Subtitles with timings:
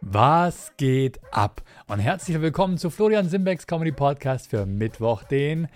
[0.00, 1.60] Was geht ab?
[1.88, 5.66] Und herzlich willkommen zu Florian Simbecks Comedy Podcast für Mittwoch, den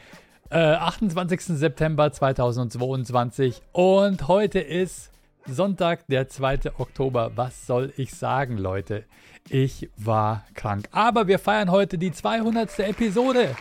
[0.48, 1.41] äh, 28.
[1.59, 3.61] September 2022.
[3.72, 5.11] Und heute ist
[5.46, 6.61] Sonntag, der 2.
[6.79, 7.32] Oktober.
[7.35, 9.04] Was soll ich sagen, Leute?
[9.48, 10.89] Ich war krank.
[10.93, 12.79] Aber wir feiern heute die 200.
[12.79, 13.57] Episode.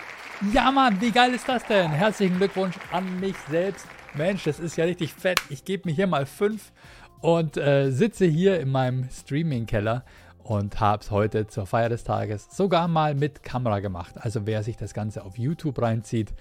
[0.53, 1.89] Ja, Mann, wie geil ist das denn?
[1.89, 3.87] Herzlichen Glückwunsch an mich selbst.
[4.13, 5.41] Mensch, das ist ja richtig fett.
[5.49, 6.71] Ich gebe mir hier mal fünf
[7.21, 10.03] und äh, sitze hier in meinem Streaming-Keller
[10.43, 14.15] und habe es heute zur Feier des Tages sogar mal mit Kamera gemacht.
[14.15, 16.33] Also wer sich das Ganze auf YouTube reinzieht,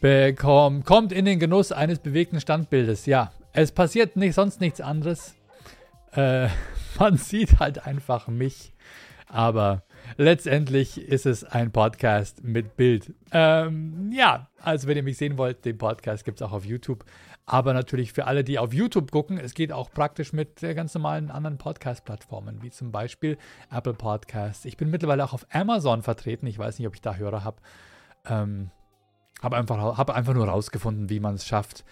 [0.00, 3.06] bekommt, kommt in den Genuss eines bewegten Standbildes.
[3.06, 5.34] Ja, es passiert nicht, sonst nichts anderes.
[6.12, 6.48] Äh,
[6.98, 8.72] man sieht halt einfach mich.
[9.26, 9.82] Aber
[10.16, 13.12] letztendlich ist es ein Podcast mit Bild.
[13.30, 17.04] Ähm, ja, also wenn ihr mich sehen wollt, den Podcast gibt es auch auf YouTube.
[17.50, 21.30] Aber natürlich für alle, die auf YouTube gucken, es geht auch praktisch mit ganz normalen
[21.30, 23.38] anderen Podcast-Plattformen, wie zum Beispiel
[23.70, 24.66] Apple Podcasts.
[24.66, 26.46] Ich bin mittlerweile auch auf Amazon vertreten.
[26.46, 27.56] Ich weiß nicht, ob ich da Hörer habe.
[28.26, 28.70] Ähm,
[29.40, 31.86] habe einfach, hab einfach nur rausgefunden, wie man es schafft,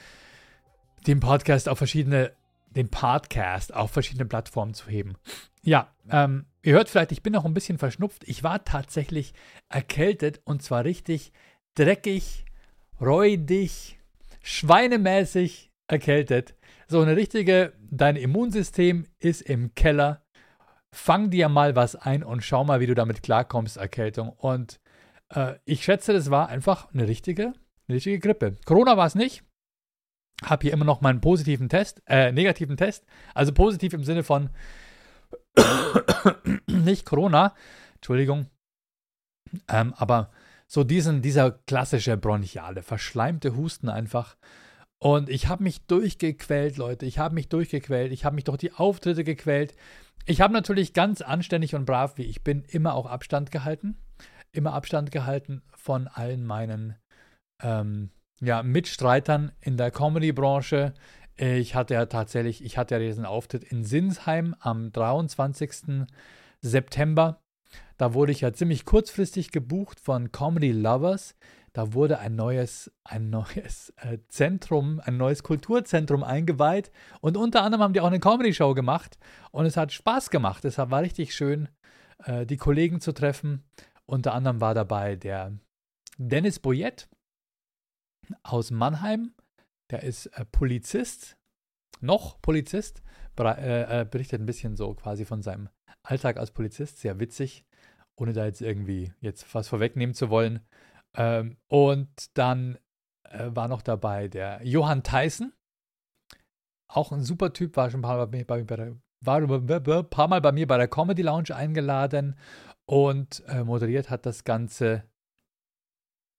[1.06, 2.32] den Podcast auf verschiedene,
[2.68, 5.14] den Podcast auf verschiedene Plattformen zu heben.
[5.62, 8.24] Ja, ähm, ihr hört vielleicht, ich bin noch ein bisschen verschnupft.
[8.26, 9.32] Ich war tatsächlich
[9.70, 11.32] erkältet und zwar richtig
[11.76, 12.44] dreckig,
[13.00, 13.95] räudig,
[14.46, 16.54] schweinemäßig erkältet.
[16.86, 20.24] So eine richtige, dein Immunsystem ist im Keller.
[20.94, 24.30] Fang dir mal was ein und schau mal, wie du damit klarkommst, Erkältung.
[24.30, 24.80] Und
[25.34, 27.54] äh, ich schätze, das war einfach eine richtige,
[27.88, 28.56] eine richtige Grippe.
[28.64, 29.42] Corona war es nicht.
[30.44, 33.04] Hab hier immer noch meinen positiven Test, äh, negativen Test.
[33.34, 34.50] Also positiv im Sinne von
[36.68, 37.54] nicht Corona,
[37.96, 38.46] Entschuldigung.
[39.68, 40.30] Ähm, aber
[40.66, 44.36] so diesen, dieser klassische bronchiale, verschleimte Husten einfach.
[44.98, 47.06] Und ich habe mich durchgequält, Leute.
[47.06, 48.12] Ich habe mich durchgequält.
[48.12, 49.74] Ich habe mich durch die Auftritte gequält.
[50.24, 53.96] Ich habe natürlich ganz anständig und brav, wie ich bin, immer auch Abstand gehalten.
[54.52, 56.96] Immer Abstand gehalten von allen meinen
[57.62, 60.94] ähm, ja, Mitstreitern in der Comedy-Branche.
[61.36, 66.06] Ich hatte ja tatsächlich, ich hatte ja diesen Auftritt in Sinsheim am 23.
[66.62, 67.42] September.
[67.96, 71.34] Da wurde ich ja ziemlich kurzfristig gebucht von Comedy Lovers.
[71.72, 76.90] Da wurde ein neues, ein neues äh, Zentrum, ein neues Kulturzentrum eingeweiht.
[77.20, 79.18] Und unter anderem haben die auch eine Comedy-Show gemacht.
[79.50, 80.64] Und es hat Spaß gemacht.
[80.64, 81.68] Es war richtig schön,
[82.24, 83.62] äh, die Kollegen zu treffen.
[84.06, 85.58] Unter anderem war dabei der
[86.16, 87.08] Dennis Boyett
[88.42, 89.34] aus Mannheim.
[89.90, 91.36] Der ist äh, Polizist,
[92.00, 93.02] noch Polizist,
[93.38, 95.68] äh, berichtet ein bisschen so quasi von seinem
[96.02, 96.98] Alltag als Polizist.
[96.98, 97.65] Sehr witzig
[98.16, 100.60] ohne da jetzt irgendwie jetzt was vorwegnehmen zu wollen.
[101.16, 102.78] Ähm, und dann
[103.24, 105.52] äh, war noch dabei der Johann Tyson.
[106.88, 110.28] Auch ein super Typ, war schon ein paar Mal bei, bei, bei war ein paar
[110.28, 112.36] Mal bei mir bei der Comedy Lounge eingeladen
[112.86, 115.04] und äh, moderiert hat das Ganze.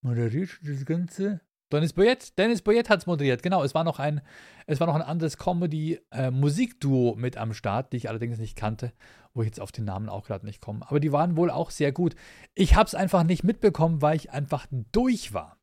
[0.03, 1.41] Moderiert das Ganze?
[1.71, 3.63] Dennis Boyett, Dennis Boyett hat es moderiert, genau.
[3.63, 4.21] Es war noch ein,
[4.67, 8.93] es war noch ein anderes Comedy-Musikduo äh, mit am Start, die ich allerdings nicht kannte,
[9.33, 10.85] wo ich jetzt auf den Namen auch gerade nicht komme.
[10.87, 12.15] Aber die waren wohl auch sehr gut.
[12.55, 15.57] Ich habe es einfach nicht mitbekommen, weil ich einfach durch war.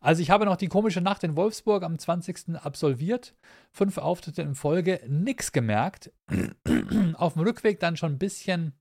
[0.00, 2.56] Also ich habe noch die komische Nacht in Wolfsburg am 20.
[2.56, 3.34] absolviert,
[3.70, 6.10] fünf Auftritte in Folge, nichts gemerkt.
[7.14, 8.72] auf dem Rückweg dann schon ein bisschen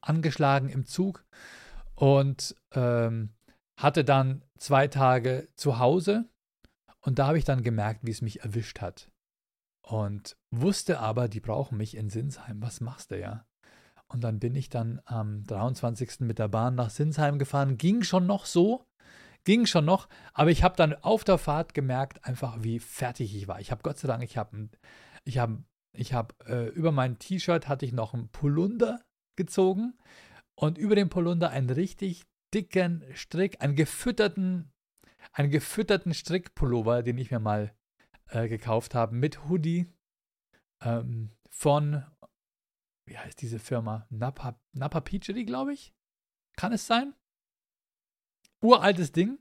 [0.00, 1.24] angeschlagen im Zug
[1.94, 3.30] und ähm,
[3.78, 6.28] hatte dann zwei Tage zu Hause
[7.00, 9.10] und da habe ich dann gemerkt, wie es mich erwischt hat.
[9.82, 12.60] Und wusste aber, die brauchen mich in Sinsheim.
[12.60, 13.46] Was machst du ja?
[14.08, 16.20] Und dann bin ich dann am 23.
[16.20, 17.78] mit der Bahn nach Sinsheim gefahren.
[17.78, 18.84] Ging schon noch so,
[19.44, 23.48] ging schon noch, aber ich habe dann auf der Fahrt gemerkt, einfach wie fertig ich
[23.48, 23.60] war.
[23.60, 24.68] Ich habe Gott sei Dank, ich habe
[25.24, 25.62] ich habe
[25.92, 29.00] ich habe äh, über mein T-Shirt hatte ich noch ein Polunder
[29.36, 29.94] gezogen
[30.54, 34.72] und über dem Polunder ein richtig dicken Strick, einen gefütterten,
[35.32, 37.74] einen gefütterten Strickpullover, den ich mir mal
[38.28, 39.86] äh, gekauft habe, mit Hoodie
[40.80, 42.04] ähm, von,
[43.06, 44.06] wie heißt diese Firma?
[44.10, 45.94] Napa, Napa Peachery, glaube ich.
[46.56, 47.14] Kann es sein?
[48.60, 49.38] Uraltes Ding,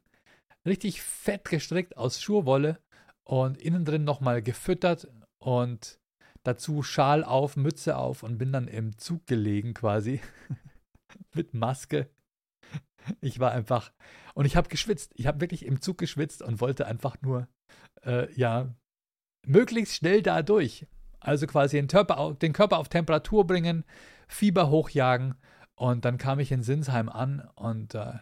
[0.65, 2.79] richtig fett gestrickt aus Schurwolle
[3.23, 5.07] und innen drin nochmal gefüttert
[5.39, 5.99] und
[6.43, 10.21] dazu Schal auf, Mütze auf und bin dann im Zug gelegen quasi
[11.33, 12.09] mit Maske
[13.21, 13.91] ich war einfach,
[14.33, 15.13] und ich habe geschwitzt.
[15.15, 17.47] Ich habe wirklich im Zug geschwitzt und wollte einfach nur,
[18.03, 18.73] äh, ja,
[19.45, 20.87] möglichst schnell da durch.
[21.19, 23.83] Also quasi den Körper, auf, den Körper auf Temperatur bringen,
[24.27, 25.35] Fieber hochjagen.
[25.75, 28.13] Und dann kam ich in Sinsheim an und äh,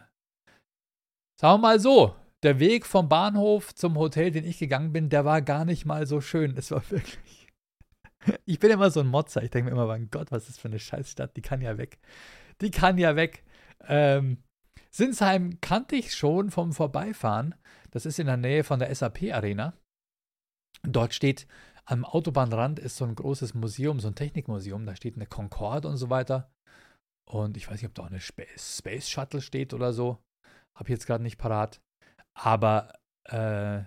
[1.40, 5.24] sagen wir mal so, der Weg vom Bahnhof zum Hotel, den ich gegangen bin, der
[5.24, 6.56] war gar nicht mal so schön.
[6.56, 7.48] Es war wirklich,
[8.44, 9.42] ich bin immer so ein Motzer.
[9.42, 11.36] Ich denke mir immer, mein Gott, was ist das für eine Scheißstadt?
[11.36, 11.98] Die kann ja weg.
[12.60, 13.44] Die kann ja weg.
[13.88, 14.42] Ähm,
[14.96, 17.54] Sinsheim kannte ich schon vom Vorbeifahren.
[17.90, 19.74] Das ist in der Nähe von der SAP-Arena.
[20.84, 21.46] Dort steht
[21.84, 24.86] am Autobahnrand ist so ein großes Museum, so ein Technikmuseum.
[24.86, 26.50] Da steht eine Concorde und so weiter.
[27.28, 30.18] Und ich weiß nicht, ob da auch eine Space, Shuttle steht oder so.
[30.74, 31.82] Habe ich jetzt gerade nicht parat.
[32.32, 32.94] Aber
[33.24, 33.82] äh,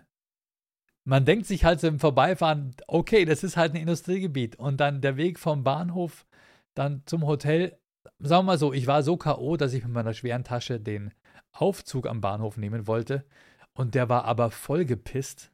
[1.07, 4.57] man denkt sich halt so im Vorbeifahren, okay, das ist halt ein Industriegebiet.
[4.57, 6.27] Und dann der Weg vom Bahnhof
[6.75, 7.78] dann zum Hotel.
[8.21, 11.13] Sagen wir mal so, ich war so K.O., dass ich mit meiner schweren Tasche den
[11.51, 13.25] Aufzug am Bahnhof nehmen wollte.
[13.73, 15.51] Und der war aber voll gepisst.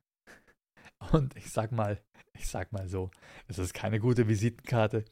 [1.11, 2.01] Und ich sag mal,
[2.33, 3.11] ich sag mal so,
[3.47, 5.05] es ist keine gute Visitenkarte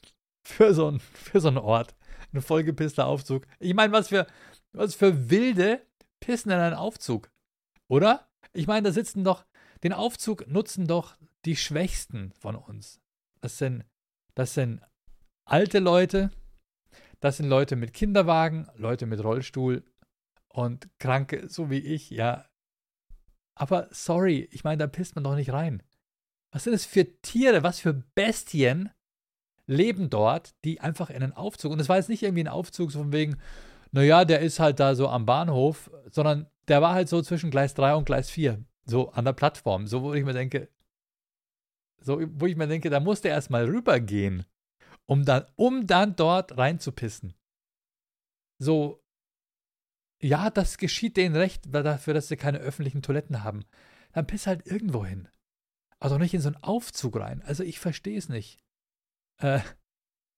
[0.43, 1.95] für so, ein, für so einen Ort.
[2.33, 3.45] Ein vollgepisster Aufzug.
[3.59, 4.25] Ich meine, was für,
[4.71, 5.85] was für wilde
[6.19, 7.29] pissen in einen Aufzug.
[7.87, 8.27] Oder?
[8.53, 9.45] Ich meine, da sitzen doch,
[9.83, 12.99] den Aufzug nutzen doch die Schwächsten von uns.
[13.41, 13.85] Das sind,
[14.35, 14.81] das sind
[15.45, 16.31] alte Leute,
[17.23, 19.85] das sind Leute mit Kinderwagen, Leute mit Rollstuhl
[20.49, 22.45] und Kranke, so wie ich, ja.
[23.55, 25.81] Aber sorry, ich meine, da pisst man doch nicht rein.
[26.51, 28.89] Was sind es für Tiere, was für Bestien
[29.67, 32.91] leben dort, die einfach in einen Aufzug, und es war jetzt nicht irgendwie ein Aufzug
[32.91, 33.37] so von wegen,
[33.93, 37.73] naja, der ist halt da so am Bahnhof, sondern der war halt so zwischen Gleis
[37.73, 40.67] 3 und Gleis 4, so an der Plattform, so wo ich mir denke,
[42.01, 44.43] so wo ich mir denke, da musste er erstmal rübergehen,
[45.05, 47.33] um dann, um dann dort reinzupissen.
[48.59, 49.03] So,
[50.21, 53.65] ja, das geschieht denen recht, dafür, dass sie keine öffentlichen Toiletten haben.
[54.13, 55.27] Dann piss halt irgendwo hin.
[55.99, 57.41] Aber doch nicht in so einen Aufzug rein.
[57.43, 58.59] Also ich verstehe es nicht.
[59.39, 59.59] Äh,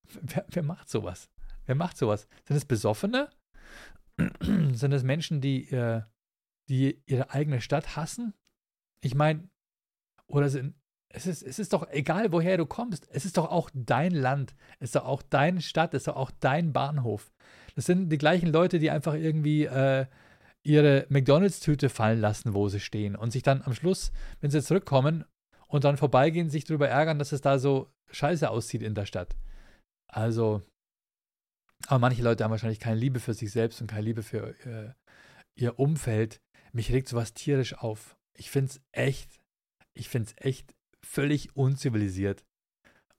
[0.21, 1.29] wer, wer macht sowas?
[1.65, 2.27] Wer macht sowas?
[2.47, 3.29] Sind es Besoffene?
[4.41, 6.03] Sind es Menschen, die, äh,
[6.69, 8.33] die ihre eigene Stadt hassen?
[9.01, 9.49] Ich meine,
[10.27, 10.75] oder sind,
[11.15, 13.07] es ist, es ist doch egal, woher du kommst.
[13.09, 14.53] Es ist doch auch dein Land.
[14.79, 15.93] Es ist doch auch deine Stadt.
[15.93, 17.31] Es ist doch auch dein Bahnhof.
[17.75, 20.07] Das sind die gleichen Leute, die einfach irgendwie äh,
[20.63, 23.15] ihre McDonalds-Tüte fallen lassen, wo sie stehen.
[23.15, 25.23] Und sich dann am Schluss, wenn sie zurückkommen
[25.69, 29.37] und dann vorbeigehen, sich darüber ärgern, dass es da so scheiße aussieht in der Stadt.
[30.07, 30.63] Also,
[31.87, 34.93] aber manche Leute haben wahrscheinlich keine Liebe für sich selbst und keine Liebe für äh,
[35.57, 36.41] ihr Umfeld.
[36.73, 38.17] Mich regt sowas tierisch auf.
[38.37, 39.39] Ich finde es echt,
[39.93, 42.43] ich finde es echt völlig unzivilisiert.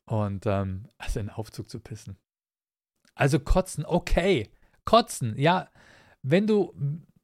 [0.09, 2.17] Und ähm, also in den Aufzug zu pissen.
[3.15, 4.51] Also kotzen, okay.
[4.85, 5.71] Kotzen, ja.
[6.23, 6.75] Wenn du,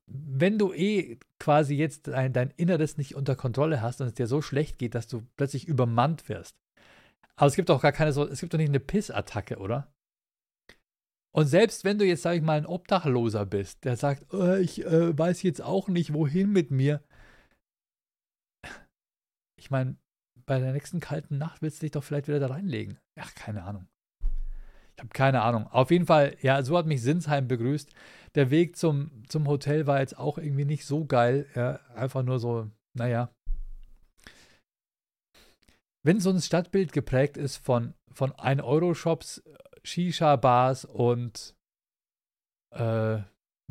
[0.06, 4.26] wenn du eh quasi jetzt dein, dein Inneres nicht unter Kontrolle hast und es dir
[4.26, 6.56] so schlecht geht, dass du plötzlich übermannt wirst,
[7.36, 9.92] aber es gibt doch gar keine es gibt doch nicht eine Pissattacke, oder?
[11.34, 14.84] Und selbst wenn du jetzt, sag ich mal, ein Obdachloser bist, der sagt, oh, ich
[14.84, 17.02] äh, weiß jetzt auch nicht, wohin mit mir.
[19.58, 19.96] Ich meine,
[20.46, 22.98] bei der nächsten kalten Nacht willst du dich doch vielleicht wieder da reinlegen.
[23.18, 23.86] Ach, keine Ahnung.
[24.94, 25.66] Ich habe keine Ahnung.
[25.68, 27.90] Auf jeden Fall, ja, so hat mich Sinsheim begrüßt.
[28.34, 31.46] Der Weg zum, zum Hotel war jetzt auch irgendwie nicht so geil.
[31.54, 33.30] Ja, einfach nur so, naja,
[36.04, 39.42] wenn so ein Stadtbild geprägt ist von, von 1-Euro-Shops,
[39.84, 41.54] Shisha-Bars und
[42.74, 43.22] äh,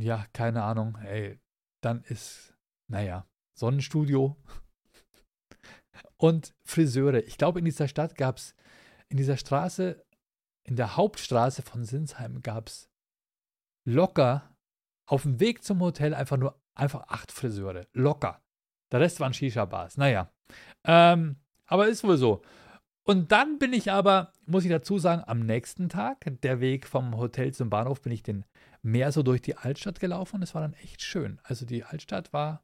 [0.02, 1.40] ja, keine Ahnung, ey,
[1.84, 2.56] dann ist,
[2.90, 3.28] naja,
[3.58, 4.38] Sonnenstudio
[6.18, 7.24] und Friseure.
[7.24, 8.56] Ich glaube, in dieser Stadt gab es,
[9.10, 10.04] in dieser Straße,
[10.64, 12.90] in der Hauptstraße von Sinsheim gab es
[13.86, 14.56] locker
[15.06, 17.88] auf dem Weg zum Hotel einfach nur einfach acht Friseure.
[17.94, 18.42] Locker.
[18.92, 19.98] Der Rest waren Shisha-Bars.
[19.98, 20.32] Naja.
[20.86, 22.42] Ähm, aber ist wohl so.
[23.04, 27.18] Und dann bin ich aber, muss ich dazu sagen, am nächsten Tag, der Weg vom
[27.18, 28.46] Hotel zum Bahnhof, bin ich den
[28.84, 31.40] mehr so durch die Altstadt gelaufen und es war dann echt schön.
[31.44, 32.64] Also die Altstadt war,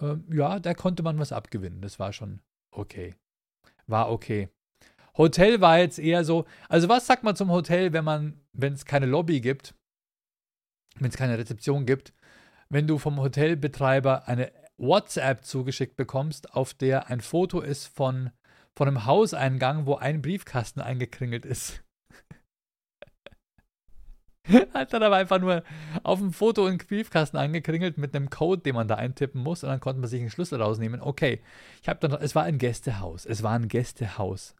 [0.00, 1.80] äh, ja, da konnte man was abgewinnen.
[1.80, 2.40] Das war schon
[2.76, 3.14] okay.
[3.86, 4.48] War okay.
[5.16, 8.84] Hotel war jetzt eher so, also was sagt man zum Hotel, wenn man, wenn es
[8.84, 9.74] keine Lobby gibt,
[10.98, 12.12] wenn es keine Rezeption gibt,
[12.68, 18.30] wenn du vom Hotelbetreiber eine WhatsApp zugeschickt bekommst, auf der ein Foto ist von
[18.76, 21.83] von einem Hauseingang, wo ein Briefkasten eingekringelt ist.
[24.74, 25.62] Hat dann aber einfach nur
[26.02, 29.70] auf dem Foto einen Briefkasten angekringelt mit einem Code, den man da eintippen muss und
[29.70, 31.00] dann konnte man sich einen Schlüssel rausnehmen.
[31.00, 31.42] Okay,
[31.82, 34.54] ich habe dann, es war ein Gästehaus, es war ein Gästehaus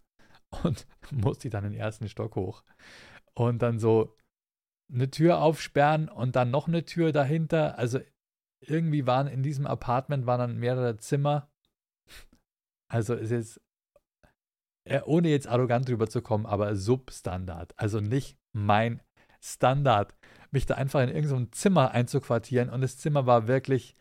[0.62, 2.64] und musste dann den ersten Stock hoch
[3.34, 4.16] und dann so
[4.92, 7.78] eine Tür aufsperren und dann noch eine Tür dahinter.
[7.78, 8.00] Also
[8.60, 11.50] irgendwie waren in diesem Apartment waren dann mehrere Zimmer.
[12.86, 13.60] Also es ist
[14.84, 17.72] äh, ohne jetzt arrogant drüber zu kommen, aber Substandard.
[17.76, 19.00] Also nicht mein
[19.44, 20.14] Standard,
[20.50, 23.94] mich da einfach in irgendein Zimmer einzuquartieren und das Zimmer war wirklich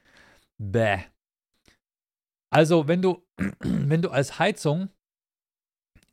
[0.57, 1.03] bäh.
[2.49, 3.27] Also, wenn du,
[3.59, 4.89] wenn du als Heizung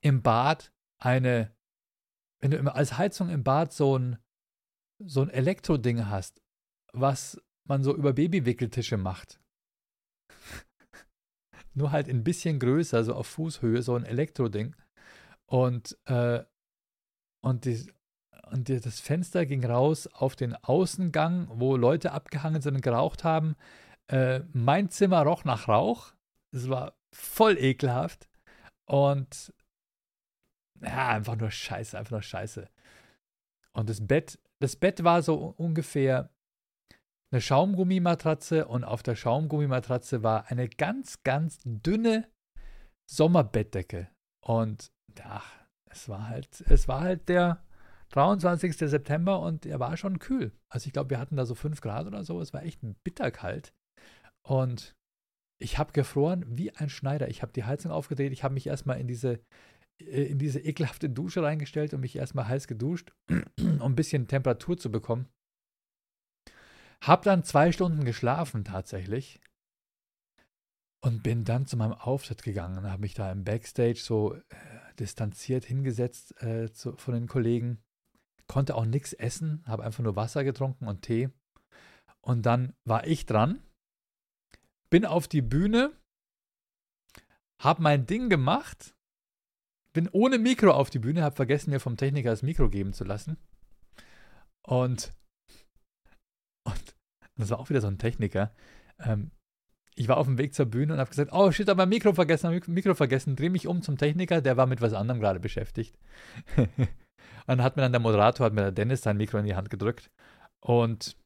[0.01, 1.55] im Bad eine,
[2.41, 4.19] wenn du als Heizung im Bad so ein,
[4.99, 6.43] so ein Elektroding hast,
[6.93, 9.41] was man so über Babywickeltische macht.
[11.75, 14.75] Nur halt ein bisschen größer, so auf Fußhöhe, so ein Elektroding.
[15.47, 16.43] Und, äh,
[17.43, 17.93] und, die,
[18.51, 23.57] und das Fenster ging raus auf den Außengang, wo Leute abgehangen sind und geraucht haben.
[24.09, 26.13] Äh, mein Zimmer roch nach Rauch.
[26.53, 28.29] Es war voll ekelhaft.
[28.87, 29.55] Und
[30.83, 32.69] ja, einfach nur scheiße, einfach nur scheiße.
[33.73, 36.31] Und das Bett, das Bett war so ungefähr
[37.33, 42.29] eine Schaumgummimatratze und auf der Schaumgummimatratze war eine ganz, ganz dünne
[43.09, 44.09] Sommerbettdecke.
[44.45, 45.43] Und ja,
[45.87, 47.63] es war halt, es war halt der
[48.11, 48.77] 23.
[48.77, 50.53] September und er war schon kühl.
[50.69, 52.41] Also ich glaube, wir hatten da so 5 Grad oder so.
[52.41, 53.73] Es war echt bitterkalt.
[54.43, 54.97] Und
[55.61, 57.29] ich habe gefroren wie ein Schneider.
[57.29, 58.33] Ich habe die Heizung aufgedreht.
[58.33, 59.41] Ich habe mich erstmal in diese,
[60.01, 63.13] äh, in diese ekelhafte Dusche reingestellt und mich erstmal heiß geduscht,
[63.61, 65.29] um ein bisschen Temperatur zu bekommen.
[67.03, 69.41] Hab dann zwei Stunden geschlafen tatsächlich
[71.03, 74.41] und bin dann zu meinem Auftritt gegangen, habe mich da im Backstage so äh,
[74.99, 77.83] distanziert hingesetzt äh, zu, von den Kollegen,
[78.51, 81.31] konnte auch nichts essen, habe einfach nur Wasser getrunken und Tee.
[82.21, 83.63] Und dann war ich dran,
[84.91, 85.93] bin auf die Bühne,
[87.63, 88.97] habe mein Ding gemacht,
[89.93, 93.05] bin ohne Mikro auf die Bühne, habe vergessen, mir vom Techniker das Mikro geben zu
[93.05, 93.37] lassen.
[94.63, 95.13] Und
[96.65, 96.97] und
[97.37, 98.53] das war auch wieder so ein Techniker.
[98.99, 99.31] Ähm,
[99.95, 102.61] ich war auf dem Weg zur Bühne und habe gesagt, oh shit, aber Mikro vergessen,
[102.67, 103.37] Mikro vergessen.
[103.37, 105.97] Dreh mich um zum Techniker, der war mit was anderem gerade beschäftigt.
[107.47, 109.57] und dann hat mir dann der Moderator, hat mir der Dennis sein Mikro in die
[109.57, 110.11] Hand gedrückt.
[110.61, 111.17] Und,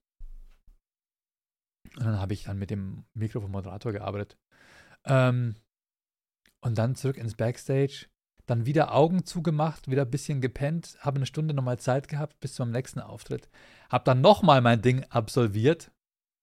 [1.96, 4.36] und dann habe ich dann mit dem Mikro vom Moderator gearbeitet.
[5.04, 5.56] Ähm,
[6.60, 8.06] und dann zurück ins Backstage
[8.46, 12.54] dann wieder Augen zugemacht, wieder ein bisschen gepennt, habe eine Stunde nochmal Zeit gehabt bis
[12.54, 13.48] zum nächsten Auftritt.
[13.90, 15.90] Habe dann nochmal mein Ding absolviert.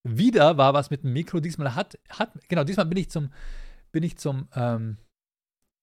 [0.04, 1.40] Wieder war was mit dem Mikro.
[1.40, 3.32] Diesmal hat, hat genau, diesmal bin ich zum,
[3.92, 4.98] bin ich zum, ähm,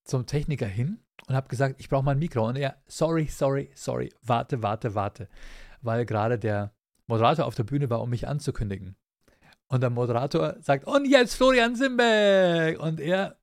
[0.05, 2.47] zum Techniker hin und habe gesagt, ich brauche mein Mikro.
[2.47, 5.29] Und er, sorry, sorry, sorry, warte, warte, warte.
[5.83, 6.73] Weil gerade der
[7.07, 8.97] Moderator auf der Bühne war, um mich anzukündigen.
[9.69, 12.81] Und der Moderator sagt, und jetzt Florian Simbeck.
[12.81, 13.37] Und er,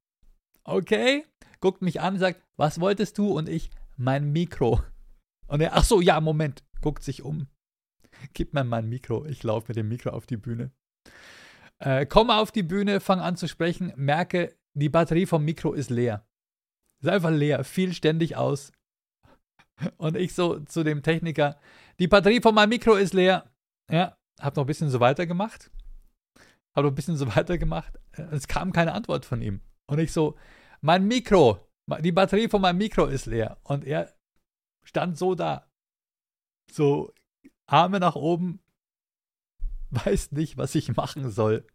[0.63, 1.25] okay,
[1.59, 3.29] guckt mich an, sagt, was wolltest du?
[3.29, 4.81] Und ich, mein Mikro.
[5.47, 7.47] Und er, ach so, ja, Moment, guckt sich um.
[8.33, 9.25] Gib mir mein Mikro.
[9.25, 10.71] Ich laufe mit dem Mikro auf die Bühne.
[11.79, 15.89] Äh, komme auf die Bühne, fange an zu sprechen, merke, die Batterie vom Mikro ist
[15.89, 16.25] leer.
[17.05, 18.71] Ist einfach leer, fiel ständig aus.
[19.97, 21.59] Und ich so zu dem Techniker,
[21.99, 23.47] die Batterie von meinem Mikro ist leer.
[23.91, 25.69] Ja, hab noch ein bisschen so weitergemacht.
[26.75, 27.99] Hab noch ein bisschen so weitergemacht.
[28.31, 29.61] Es kam keine Antwort von ihm.
[29.85, 30.35] Und ich so,
[30.81, 31.69] mein Mikro,
[31.99, 33.59] die Batterie von meinem Mikro ist leer.
[33.61, 34.11] Und er
[34.83, 35.69] stand so da.
[36.71, 37.13] So,
[37.67, 38.61] Arme nach oben,
[39.91, 41.67] weiß nicht, was ich machen soll.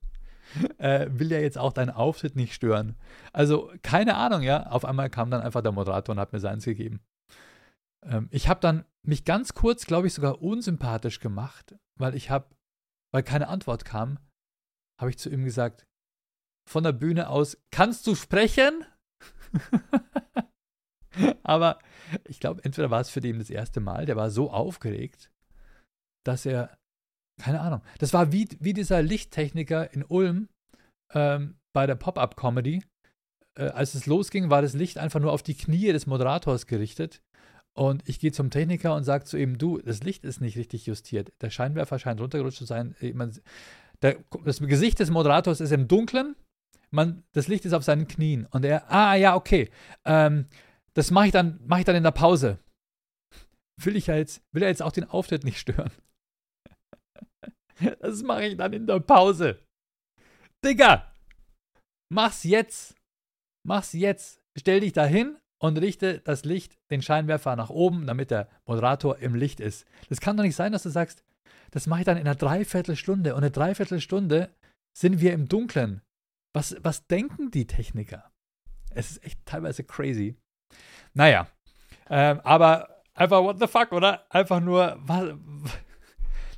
[0.78, 2.96] Äh, will ja jetzt auch deinen Auftritt nicht stören.
[3.32, 4.66] Also, keine Ahnung, ja.
[4.66, 7.00] Auf einmal kam dann einfach der Moderator und hat mir seins gegeben.
[8.02, 12.54] Ähm, ich habe dann mich ganz kurz, glaube ich, sogar unsympathisch gemacht, weil ich habe,
[13.12, 14.18] weil keine Antwort kam,
[15.00, 15.86] habe ich zu ihm gesagt,
[16.68, 18.84] von der Bühne aus, kannst du sprechen?
[21.42, 21.78] Aber
[22.24, 25.30] ich glaube, entweder war es für den das erste Mal, der war so aufgeregt,
[26.24, 26.78] dass er,
[27.40, 30.48] keine Ahnung, das war wie, wie dieser Lichttechniker in Ulm
[31.12, 32.82] ähm, bei der Pop-Up-Comedy.
[33.58, 37.22] Äh, als es losging, war das Licht einfach nur auf die Knie des Moderators gerichtet.
[37.76, 40.86] Und ich gehe zum Techniker und sage zu ihm, du, das Licht ist nicht richtig
[40.86, 41.32] justiert.
[41.40, 42.96] Der Scheinwerfer scheint runtergerutscht zu sein.
[43.14, 43.32] Man,
[44.02, 46.34] der, das Gesicht des Moderators ist im Dunkeln
[46.90, 48.46] man, das Licht ist auf seinen Knien.
[48.50, 49.70] Und er, ah ja, okay,
[50.04, 50.46] ähm,
[50.94, 52.58] das mache ich, dann, mach ich dann in der Pause.
[53.82, 55.90] Will ich jetzt, will er jetzt auch den Auftritt nicht stören?
[58.00, 59.58] Das mache ich dann in der Pause.
[60.64, 61.10] Digga,
[62.10, 62.94] mach's jetzt.
[63.66, 64.42] Mach's jetzt.
[64.56, 69.34] Stell dich dahin und richte das Licht, den Scheinwerfer nach oben, damit der Moderator im
[69.34, 69.86] Licht ist.
[70.08, 71.24] Das kann doch nicht sein, dass du sagst,
[71.70, 73.34] das mache ich dann in einer Dreiviertelstunde.
[73.34, 74.50] Und eine Dreiviertelstunde
[74.96, 76.02] sind wir im Dunkeln.
[76.52, 78.30] Was, was denken die Techniker?
[78.90, 80.36] Es ist echt teilweise crazy.
[81.14, 81.48] Naja,
[82.08, 84.26] ähm, aber einfach what the fuck, oder?
[84.30, 85.34] Einfach nur, was,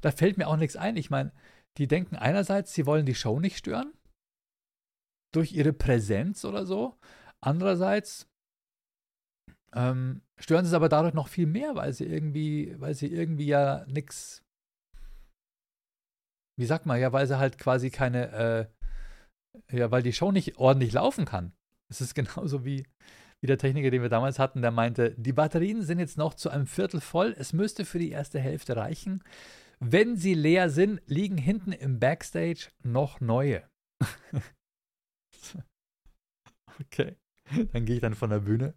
[0.02, 0.96] da fällt mir auch nichts ein.
[0.96, 1.32] Ich meine,
[1.78, 3.92] die denken einerseits, sie wollen die Show nicht stören,
[5.32, 6.98] durch ihre Präsenz oder so.
[7.40, 8.28] Andererseits
[9.74, 13.46] ähm, stören sie es aber dadurch noch viel mehr, weil sie irgendwie, weil sie irgendwie
[13.46, 14.44] ja nichts,
[16.58, 18.70] wie sagt man, ja, weil sie halt quasi keine,
[19.70, 21.52] äh, ja, weil die Show nicht ordentlich laufen kann.
[21.90, 22.86] Es ist genauso wie,
[23.40, 26.50] wie der Techniker, den wir damals hatten, der meinte, die Batterien sind jetzt noch zu
[26.50, 27.34] einem Viertel voll.
[27.38, 29.24] Es müsste für die erste Hälfte reichen.
[29.84, 33.68] Wenn sie leer sind, liegen hinten im Backstage noch neue.
[36.80, 37.16] okay.
[37.72, 38.74] Dann gehe ich dann von der Bühne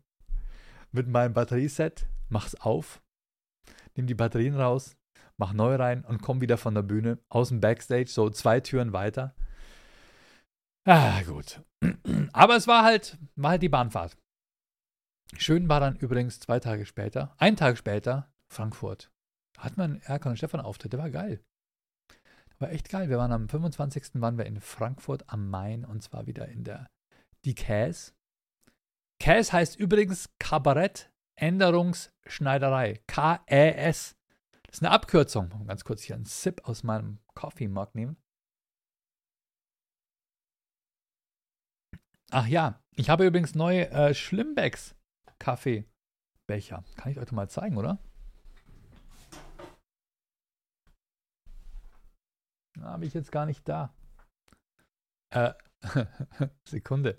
[0.91, 3.03] mit meinem Batterieset, mach's auf,
[3.93, 4.97] nehme die Batterien raus,
[5.37, 8.91] mach neu rein und komm wieder von der Bühne aus dem Backstage, so zwei Türen
[8.91, 9.35] weiter.
[10.87, 11.61] Ah, gut.
[12.33, 14.17] Aber es war halt, war halt die Bahnfahrt.
[15.37, 19.11] Schön war dann übrigens zwei Tage später, ein Tag später, Frankfurt.
[19.57, 21.43] Hat man Erkan und Stefan Auftritt, der war geil.
[22.59, 23.09] War echt geil.
[23.09, 24.21] Wir waren am 25.
[24.21, 26.89] waren wir in Frankfurt am Main und zwar wieder in der
[27.43, 28.13] Die Käs.
[29.19, 33.01] Käs heißt übrigens Kabarett Änderungsschneiderei.
[33.07, 34.15] K-E-S.
[34.63, 35.49] Das ist eine Abkürzung.
[35.49, 38.17] Mal ganz kurz hier einen Sip aus meinem Coffee Mug nehmen.
[42.31, 44.95] Ach ja, ich habe übrigens neue äh, Schlimmbecks
[45.39, 46.83] Kaffeebecher.
[46.95, 47.99] Kann ich euch mal zeigen, oder?
[52.81, 53.93] Habe ich jetzt gar nicht da.
[55.29, 55.53] Äh,
[56.65, 57.17] Sekunde.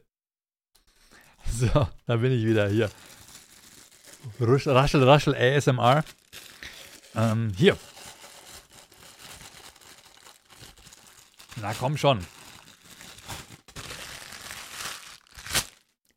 [1.46, 2.90] So, da bin ich wieder hier.
[4.40, 6.04] Raschel, raschel, ASMR.
[7.14, 7.76] Ähm, hier.
[11.56, 12.24] Na komm schon.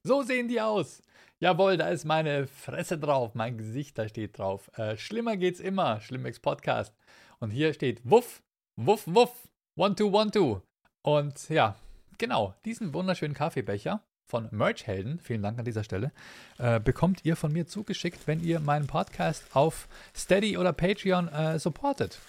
[0.04, 1.02] So sehen die aus.
[1.40, 4.70] Jawohl, da ist meine Fresse drauf, mein Gesicht, da steht drauf.
[4.78, 6.94] Äh, schlimmer geht's immer, Schlimmex Podcast.
[7.40, 8.42] Und hier steht Wuff,
[8.82, 10.62] Wuff, Wuff, One, Two, One, Two.
[11.02, 11.76] Und ja,
[12.18, 16.14] genau, diesen wunderschönen Kaffeebecher von Merchhelden, vielen Dank an dieser Stelle,
[16.60, 21.60] äh, bekommt ihr von mir zugeschickt, wenn ihr meinen Podcast auf Steady oder Patreon äh,
[21.60, 22.20] supportet.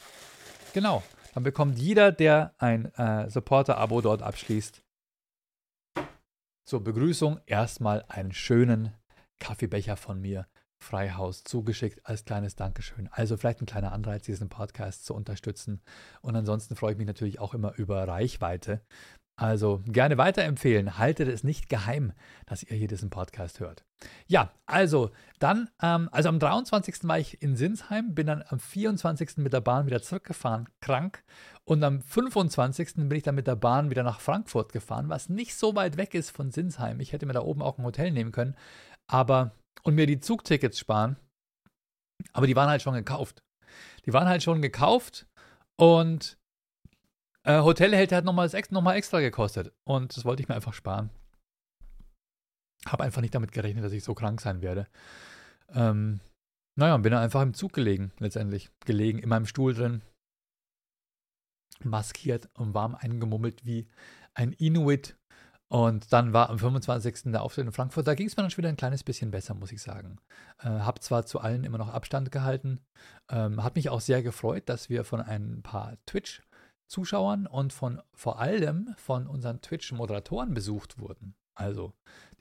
[0.75, 1.05] Genau,
[1.35, 4.83] dann bekommt jeder, der ein äh, Supporter-Abo dort abschließt,
[6.65, 8.93] zur Begrüßung erstmal einen schönen
[9.39, 10.49] Kaffeebecher von mir,
[10.83, 13.09] Freihaus, zugeschickt als kleines Dankeschön.
[13.13, 15.83] Also vielleicht ein kleiner Anreiz, diesen Podcast zu unterstützen.
[16.23, 18.81] Und ansonsten freue ich mich natürlich auch immer über Reichweite.
[19.41, 20.99] Also gerne weiterempfehlen.
[20.99, 22.13] Haltet es nicht geheim,
[22.45, 23.85] dass ihr hier diesen Podcast hört.
[24.27, 27.09] Ja, also dann, ähm, also am 23.
[27.09, 29.39] war ich in Sinsheim, bin dann am 24.
[29.39, 31.25] mit der Bahn wieder zurückgefahren, krank.
[31.65, 33.09] Und am 25.
[33.09, 36.15] bin ich dann mit der Bahn wieder nach Frankfurt gefahren, was nicht so weit weg
[36.15, 37.01] ist von Sinsheim.
[37.01, 38.57] Ich hätte mir da oben auch ein Hotel nehmen können,
[39.07, 41.17] aber und mir die Zugtickets sparen.
[42.33, 43.43] Aber die waren halt schon gekauft.
[44.07, 45.27] Die waren halt schon gekauft
[45.77, 46.39] und
[47.45, 49.73] äh, Hotelhälter hat nochmal noch extra gekostet.
[49.85, 51.11] Und das wollte ich mir einfach sparen.
[52.87, 54.87] Habe einfach nicht damit gerechnet, dass ich so krank sein werde.
[55.69, 56.21] Ähm,
[56.77, 58.71] naja, und bin dann einfach im Zug gelegen, letztendlich.
[58.87, 60.03] Gelegen, in meinem Stuhl drin.
[61.83, 63.87] Maskiert und warm eingemummelt wie
[64.35, 65.17] ein Inuit.
[65.71, 67.31] Und dann war am 25.
[67.31, 68.07] der Auftritt in Frankfurt.
[68.07, 70.17] Da ging es mir dann schon wieder ein kleines bisschen besser, muss ich sagen.
[70.59, 72.81] Äh, hab zwar zu allen immer noch Abstand gehalten.
[73.31, 76.43] Ähm, hat mich auch sehr gefreut, dass wir von ein paar Twitch-
[76.91, 81.37] Zuschauern und von vor allem von unseren Twitch-Moderatoren besucht wurden.
[81.55, 81.93] Also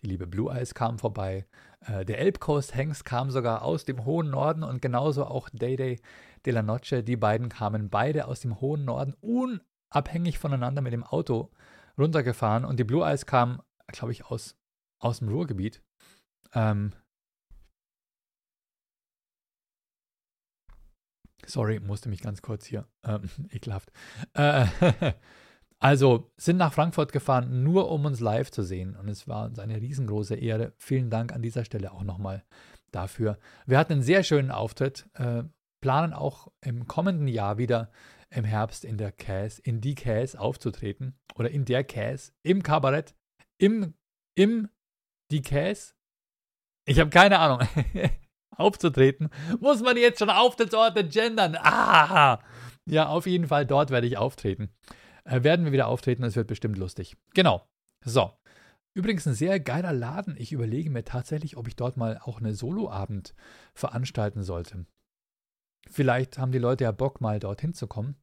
[0.01, 1.45] die liebe Blue Eyes kam vorbei,
[1.85, 5.99] äh, der Elbcoast Hengst kam sogar aus dem hohen Norden und genauso auch Day Day
[6.45, 7.03] de la Noche.
[7.03, 11.51] Die beiden kamen beide aus dem hohen Norden, unabhängig voneinander mit dem Auto
[11.99, 14.55] runtergefahren und die Blue Eyes kam, glaube ich, aus,
[14.99, 15.83] aus dem Ruhrgebiet.
[16.53, 16.93] Ähm,
[21.49, 22.87] Sorry, musste mich ganz kurz hier.
[23.03, 23.91] Ähm, ekelhaft.
[24.33, 24.65] Äh,
[25.79, 28.95] also sind nach Frankfurt gefahren, nur um uns live zu sehen.
[28.95, 30.73] Und es war uns eine riesengroße Ehre.
[30.77, 32.43] Vielen Dank an dieser Stelle auch nochmal
[32.91, 33.37] dafür.
[33.65, 35.43] Wir hatten einen sehr schönen Auftritt, äh,
[35.81, 37.91] planen auch im kommenden Jahr wieder
[38.29, 41.17] im Herbst in der Cas, in die Cas aufzutreten.
[41.35, 43.15] Oder in der Cas, im Kabarett,
[43.57, 43.93] im,
[44.35, 44.69] im
[45.31, 45.95] die Cas.
[46.85, 47.67] Ich habe keine Ahnung.
[48.59, 51.55] aufzutreten, muss man jetzt schon Auftrittsorte gendern.
[51.55, 52.39] Ah!
[52.85, 54.69] Ja, auf jeden Fall, dort werde ich auftreten.
[55.23, 57.15] Äh, werden wir wieder auftreten, es wird bestimmt lustig.
[57.33, 57.65] Genau.
[58.03, 58.31] So.
[58.95, 60.35] Übrigens ein sehr geiler Laden.
[60.37, 63.33] Ich überlege mir tatsächlich, ob ich dort mal auch eine Soloabend
[63.73, 64.85] veranstalten sollte.
[65.87, 68.15] Vielleicht haben die Leute ja Bock, mal dorthin zu kommen.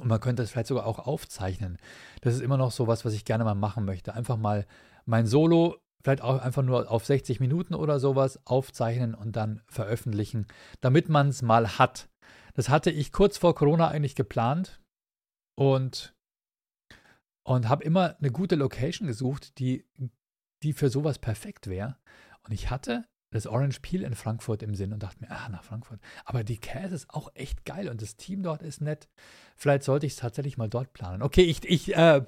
[0.00, 1.78] Und man könnte es vielleicht sogar auch aufzeichnen.
[2.20, 4.14] Das ist immer noch so was, was ich gerne mal machen möchte.
[4.14, 4.66] Einfach mal
[5.06, 5.76] mein Solo
[6.06, 10.46] vielleicht auch einfach nur auf 60 Minuten oder sowas aufzeichnen und dann veröffentlichen,
[10.80, 12.08] damit man es mal hat.
[12.54, 14.80] Das hatte ich kurz vor Corona eigentlich geplant
[15.58, 16.14] und,
[17.44, 19.84] und habe immer eine gute Location gesucht, die,
[20.62, 21.96] die für sowas perfekt wäre.
[22.44, 23.04] Und ich hatte
[23.36, 26.00] das Orange Peel in Frankfurt im Sinn und dachte mir, ah, nach Frankfurt.
[26.24, 29.08] Aber die Käse ist auch echt geil und das Team dort ist nett.
[29.56, 31.22] Vielleicht sollte ich es tatsächlich mal dort planen.
[31.22, 32.24] Okay, ich, ich äh,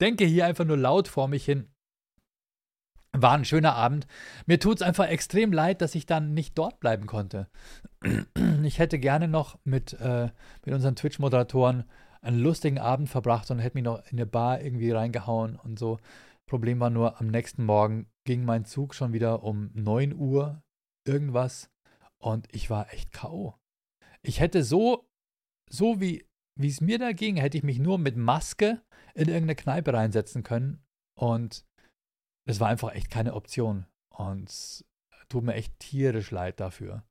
[0.00, 1.68] denke hier einfach nur laut vor mich hin
[3.12, 4.06] War ein schöner Abend.
[4.46, 7.48] Mir tut es einfach extrem leid, dass ich dann nicht dort bleiben konnte.
[8.62, 10.30] Ich hätte gerne noch mit, äh,
[10.64, 11.84] mit unseren Twitch-Moderatoren
[12.22, 15.98] einen lustigen Abend verbracht und hätte mich noch in eine Bar irgendwie reingehauen und so.
[16.46, 20.62] Problem war nur, am nächsten Morgen ging mein Zug schon wieder um 9 Uhr
[21.06, 21.70] irgendwas
[22.18, 23.54] und ich war echt K.O.
[24.22, 25.06] Ich hätte so,
[25.70, 26.26] so wie
[26.58, 28.82] es mir da ging, hätte ich mich nur mit Maske
[29.14, 30.82] in irgendeine Kneipe reinsetzen können
[31.18, 31.66] und
[32.46, 34.84] es war einfach echt keine Option und
[35.28, 37.04] tut mir echt tierisch leid dafür.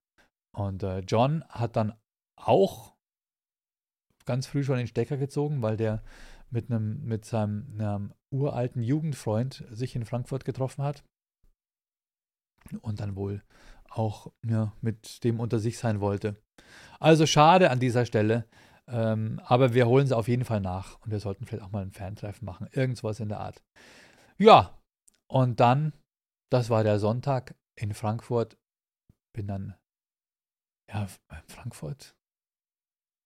[0.56, 1.93] Und äh, John hat dann
[2.36, 2.95] auch
[4.26, 6.04] ganz früh schon den Stecker gezogen, weil der
[6.54, 11.04] mit einem mit seinem einem uralten Jugendfreund sich in Frankfurt getroffen hat
[12.82, 13.44] und dann wohl
[13.89, 16.42] auch ja, mit dem unter sich sein wollte.
[17.00, 18.48] Also schade an dieser Stelle,
[18.88, 21.84] ähm, aber wir holen sie auf jeden Fall nach und wir sollten vielleicht auch mal
[21.84, 23.62] ein Fan-Treffen machen, irgendwas in der Art.
[24.38, 24.80] Ja,
[25.30, 25.94] und dann,
[26.52, 28.58] das war der Sonntag in Frankfurt,
[29.36, 29.76] bin dann,
[30.89, 32.16] ja, in Frankfurt,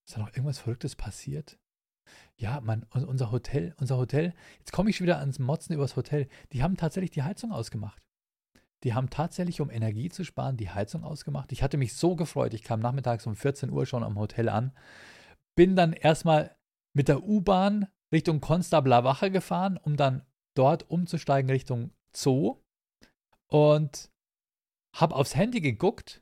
[0.07, 1.57] ist da noch irgendwas Verrücktes passiert?
[2.39, 6.27] Ja, man, unser Hotel, unser Hotel, jetzt komme ich wieder ans Motzen übers Hotel.
[6.53, 8.01] Die haben tatsächlich die Heizung ausgemacht.
[8.83, 11.51] Die haben tatsächlich, um Energie zu sparen, die Heizung ausgemacht.
[11.51, 12.53] Ich hatte mich so gefreut.
[12.53, 14.71] Ich kam nachmittags um 14 Uhr schon am Hotel an.
[15.55, 16.55] Bin dann erstmal
[16.93, 20.23] mit der U-Bahn Richtung Konstabler Wache gefahren, um dann
[20.53, 22.61] dort umzusteigen Richtung Zoo.
[23.47, 24.11] Und
[24.93, 26.21] habe aufs Handy geguckt.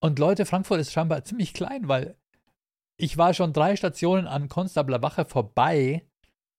[0.00, 2.16] Und Leute, Frankfurt ist scheinbar ziemlich klein, weil
[2.96, 6.06] ich war schon drei Stationen an Konstabler Wache vorbei,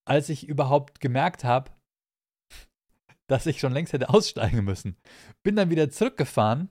[0.06, 1.72] als ich überhaupt gemerkt habe,
[3.28, 4.98] dass ich schon längst hätte aussteigen müssen.
[5.44, 6.70] Bin dann wieder zurückgefahren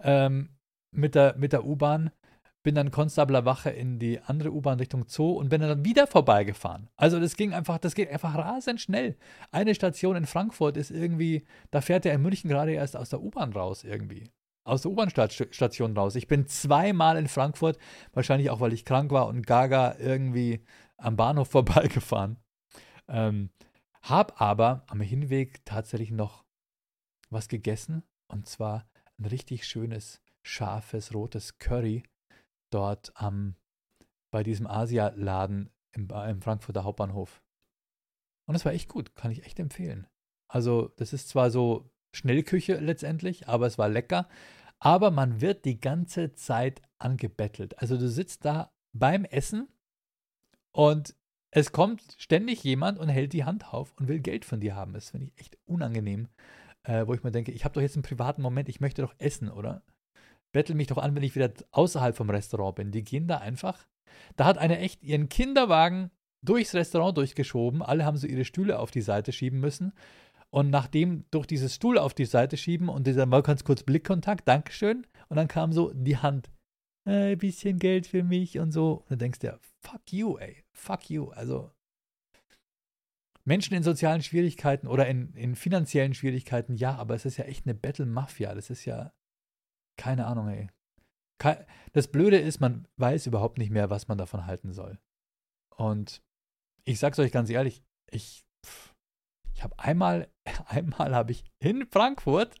[0.00, 0.56] ähm,
[0.90, 2.10] mit der, mit der U-Bahn,
[2.62, 6.88] bin dann Konstabler Wache in die andere U-Bahn Richtung Zoo und bin dann wieder vorbeigefahren.
[6.96, 9.16] Also das ging einfach, das geht einfach rasend schnell.
[9.52, 13.22] Eine Station in Frankfurt ist irgendwie, da fährt er in München gerade erst aus der
[13.22, 14.30] U-Bahn raus irgendwie
[14.64, 16.16] aus der U-Bahn-Station raus.
[16.16, 17.78] Ich bin zweimal in Frankfurt,
[18.12, 20.64] wahrscheinlich auch, weil ich krank war und gaga irgendwie
[20.96, 22.38] am Bahnhof vorbeigefahren.
[23.08, 23.50] Ähm,
[24.02, 26.44] hab aber am Hinweg tatsächlich noch
[27.30, 28.86] was gegessen und zwar
[29.18, 32.02] ein richtig schönes, scharfes, rotes Curry
[32.70, 33.56] dort am,
[34.30, 37.42] bei diesem Asia-Laden im, im Frankfurter Hauptbahnhof.
[38.46, 40.06] Und das war echt gut, kann ich echt empfehlen.
[40.48, 44.28] Also, das ist zwar so Schnellküche letztendlich, aber es war lecker.
[44.78, 47.78] Aber man wird die ganze Zeit angebettelt.
[47.78, 49.68] Also du sitzt da beim Essen
[50.72, 51.14] und
[51.50, 54.92] es kommt ständig jemand und hält die Hand auf und will Geld von dir haben.
[54.92, 56.28] Das finde ich echt unangenehm,
[56.82, 59.14] äh, wo ich mir denke, ich habe doch jetzt einen privaten Moment, ich möchte doch
[59.18, 59.82] essen, oder?
[60.52, 62.90] Bettel mich doch an, wenn ich wieder außerhalb vom Restaurant bin.
[62.90, 63.86] Die gehen da einfach.
[64.36, 66.10] Da hat eine echt ihren Kinderwagen
[66.42, 67.82] durchs Restaurant durchgeschoben.
[67.82, 69.92] Alle haben so ihre Stühle auf die Seite schieben müssen.
[70.54, 74.46] Und nachdem durch dieses Stuhl auf die Seite schieben und dieser mal ganz kurz Blickkontakt,
[74.46, 75.04] Dankeschön.
[75.28, 76.48] Und dann kam so die Hand,
[77.08, 78.98] äh, ein bisschen Geld für mich und so.
[78.98, 81.30] Und dann denkst du ja, fuck you, ey, fuck you.
[81.30, 81.72] Also
[83.44, 87.66] Menschen in sozialen Schwierigkeiten oder in, in finanziellen Schwierigkeiten, ja, aber es ist ja echt
[87.66, 88.54] eine Battle-Mafia.
[88.54, 89.12] Das ist ja,
[89.96, 90.68] keine Ahnung, ey.
[91.92, 95.00] Das Blöde ist, man weiß überhaupt nicht mehr, was man davon halten soll.
[95.74, 96.22] Und
[96.84, 98.46] ich sag's euch ganz ehrlich, ich,
[99.54, 100.28] ich habe einmal
[100.66, 102.54] einmal habe ich in Frankfurt,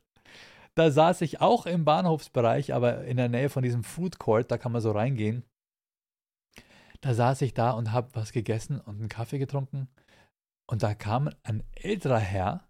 [0.74, 4.58] da saß ich auch im Bahnhofsbereich, aber in der Nähe von diesem Food Court, da
[4.58, 5.44] kann man so reingehen.
[7.00, 9.88] Da saß ich da und habe was gegessen und einen Kaffee getrunken.
[10.66, 12.66] Und da kam ein älterer Herr,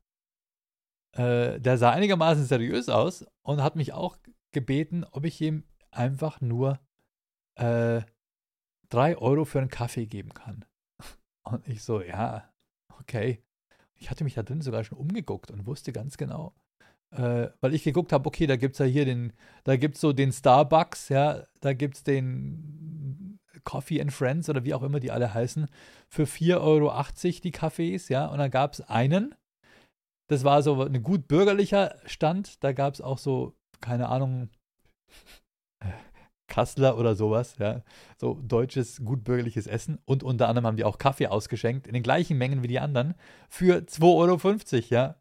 [1.16, 4.16] äh, der sah einigermaßen seriös aus und hat mich auch
[4.52, 6.80] gebeten, ob ich ihm einfach nur
[7.56, 8.02] äh,
[8.88, 10.64] drei Euro für einen Kaffee geben kann.
[11.46, 12.52] Und ich so, ja,
[12.98, 13.44] okay
[13.98, 16.54] ich hatte mich da drin sogar schon umgeguckt und wusste ganz genau,
[17.10, 19.32] äh, weil ich geguckt habe, okay, da gibt es ja hier den,
[19.64, 24.74] da gibt so den Starbucks, ja, da gibt es den Coffee and Friends oder wie
[24.74, 25.68] auch immer die alle heißen,
[26.08, 27.04] für 4,80 Euro
[27.42, 29.34] die Cafés, ja, und dann gab es einen,
[30.28, 34.50] das war so ein gut bürgerlicher Stand, da gab es auch so, keine Ahnung,
[36.46, 37.82] Kassler oder sowas, ja,
[38.18, 42.38] so deutsches, gutbürgerliches Essen und unter anderem haben die auch Kaffee ausgeschenkt, in den gleichen
[42.38, 43.14] Mengen wie die anderen,
[43.48, 44.02] für 2,50
[44.74, 45.16] Euro, ja.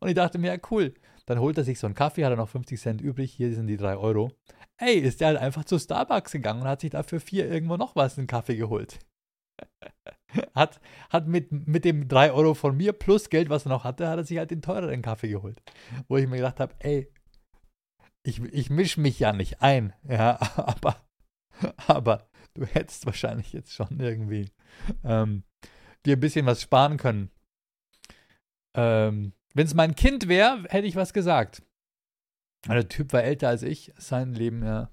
[0.00, 0.94] Und ich dachte mir, ja, cool,
[1.26, 3.66] dann holt er sich so einen Kaffee, hat er noch 50 Cent übrig, hier sind
[3.66, 4.30] die 3 Euro.
[4.78, 7.96] Ey, ist der halt einfach zu Starbucks gegangen und hat sich dafür vier irgendwo noch
[7.96, 9.00] was, einen Kaffee geholt.
[10.54, 14.08] hat, hat mit, mit dem 3 Euro von mir plus Geld, was er noch hatte,
[14.08, 15.60] hat er sich halt den teureren Kaffee geholt.
[16.08, 17.10] Wo ich mir gedacht habe, ey,
[18.28, 20.96] ich, ich mische mich ja nicht ein, ja, aber,
[21.86, 24.52] aber du hättest wahrscheinlich jetzt schon irgendwie
[25.02, 25.44] ähm,
[26.04, 27.30] dir ein bisschen was sparen können.
[28.76, 31.62] Ähm, Wenn es mein Kind wäre, hätte ich was gesagt.
[32.66, 34.90] Der Typ war älter als ich, sein Leben, ja.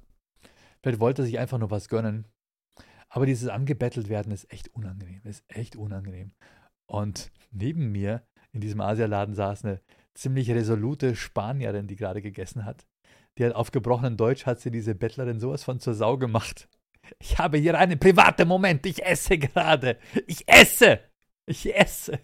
[0.82, 2.28] Vielleicht wollte er sich einfach nur was gönnen.
[3.10, 5.21] Aber dieses angebettelt werden ist echt unangenehm.
[5.24, 6.32] Ist echt unangenehm.
[6.86, 9.82] Und neben mir in diesem Asialaden saß eine
[10.13, 12.86] ziemlich resolute Spanierin, die gerade gegessen hat.
[13.38, 16.69] Die hat auf gebrochenen Deutsch hat sie diese Bettlerin sowas von zur Sau gemacht.
[17.19, 18.86] Ich habe hier einen privaten Moment.
[18.86, 19.98] Ich esse gerade.
[20.28, 21.00] Ich esse.
[21.45, 22.19] Ich esse.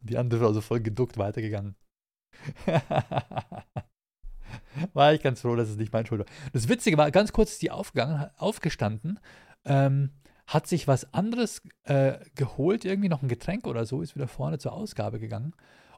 [0.00, 1.74] Die andere war so voll geduckt weitergegangen.
[4.92, 6.26] war ich ganz froh, dass es nicht mein Schuld war.
[6.52, 9.18] Das Witzige war, ganz kurz ist die aufgegangen, aufgestanden,
[9.64, 10.10] ähm,
[10.46, 14.58] hat sich was anderes äh, geholt, irgendwie noch ein Getränk oder so, ist wieder vorne
[14.58, 15.54] zur Ausgabe gegangen.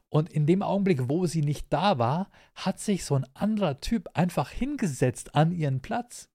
[0.09, 4.09] Und in dem Augenblick, wo sie nicht da war, hat sich so ein anderer Typ
[4.13, 6.29] einfach hingesetzt an ihren Platz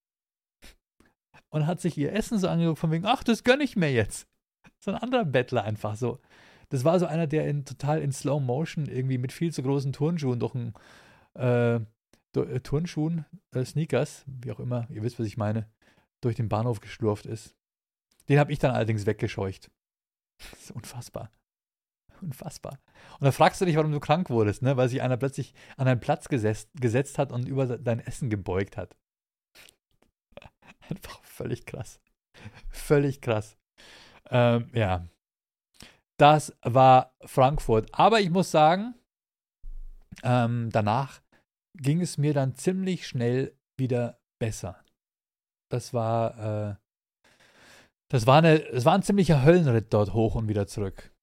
[1.49, 4.29] und hat sich ihr Essen so angeguckt, von wegen, ach, das gönne ich mir jetzt.
[4.79, 6.21] So ein anderer Bettler einfach so.
[6.69, 9.93] Das war so einer, der in, total in Slow Motion irgendwie mit viel zu großen
[9.93, 10.75] Turnschuhen durch ein
[11.35, 15.69] äh, äh, Turnschuhen, äh, Sneakers, wie auch immer, ihr wisst, was ich meine,
[16.21, 17.55] durch den Bahnhof geschlurft ist.
[18.29, 19.71] Den habe ich dann allerdings weggescheucht.
[20.51, 21.31] Das ist unfassbar.
[22.25, 22.79] Unfassbar.
[23.19, 24.77] Und da fragst du dich, warum du krank wurdest, ne?
[24.79, 28.79] weil sich einer plötzlich an einen Platz gesetzt, gesetzt hat und über dein Essen gebeugt
[28.79, 28.97] hat.
[30.89, 32.01] Einfach völlig krass.
[32.71, 33.59] Völlig krass.
[34.31, 35.07] Ähm, ja.
[36.17, 37.89] Das war Frankfurt.
[37.93, 38.95] Aber ich muss sagen,
[40.23, 41.21] ähm, danach
[41.77, 44.83] ging es mir dann ziemlich schnell wieder besser.
[45.71, 46.77] Das war, äh,
[48.09, 51.14] das war eine, es war ein ziemlicher Höllenritt dort hoch und wieder zurück.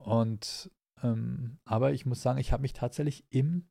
[0.00, 0.70] Und,
[1.02, 3.68] ähm, aber ich muss sagen, ich habe mich tatsächlich im,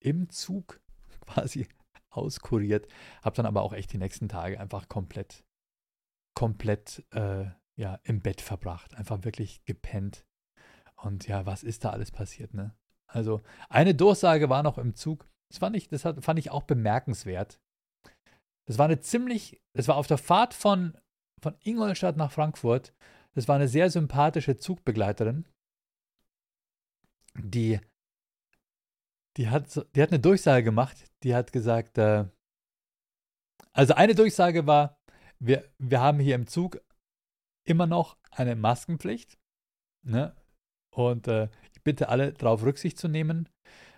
[0.00, 0.80] im Zug
[1.26, 1.68] quasi
[2.10, 2.88] auskuriert,
[3.22, 5.44] habe dann aber auch echt die nächsten Tage einfach komplett,
[6.34, 7.46] komplett, äh,
[7.76, 10.26] ja, im Bett verbracht, einfach wirklich gepennt.
[10.96, 12.74] Und ja, was ist da alles passiert, ne?
[13.06, 17.60] Also, eine Durchsage war noch im Zug, das fand ich, das fand ich auch bemerkenswert.
[18.66, 20.96] Das war eine ziemlich, das war auf der Fahrt von,
[21.42, 22.94] von Ingolstadt nach Frankfurt.
[23.34, 25.44] Das war eine sehr sympathische Zugbegleiterin,
[27.34, 27.80] die,
[29.36, 31.04] die, hat, die hat eine Durchsage gemacht.
[31.22, 32.26] Die hat gesagt, äh,
[33.72, 34.98] also eine Durchsage war,
[35.38, 36.80] wir, wir haben hier im Zug
[37.64, 39.38] immer noch eine Maskenpflicht.
[40.02, 40.34] Ne?
[40.90, 43.48] Und äh, ich bitte alle darauf Rücksicht zu nehmen.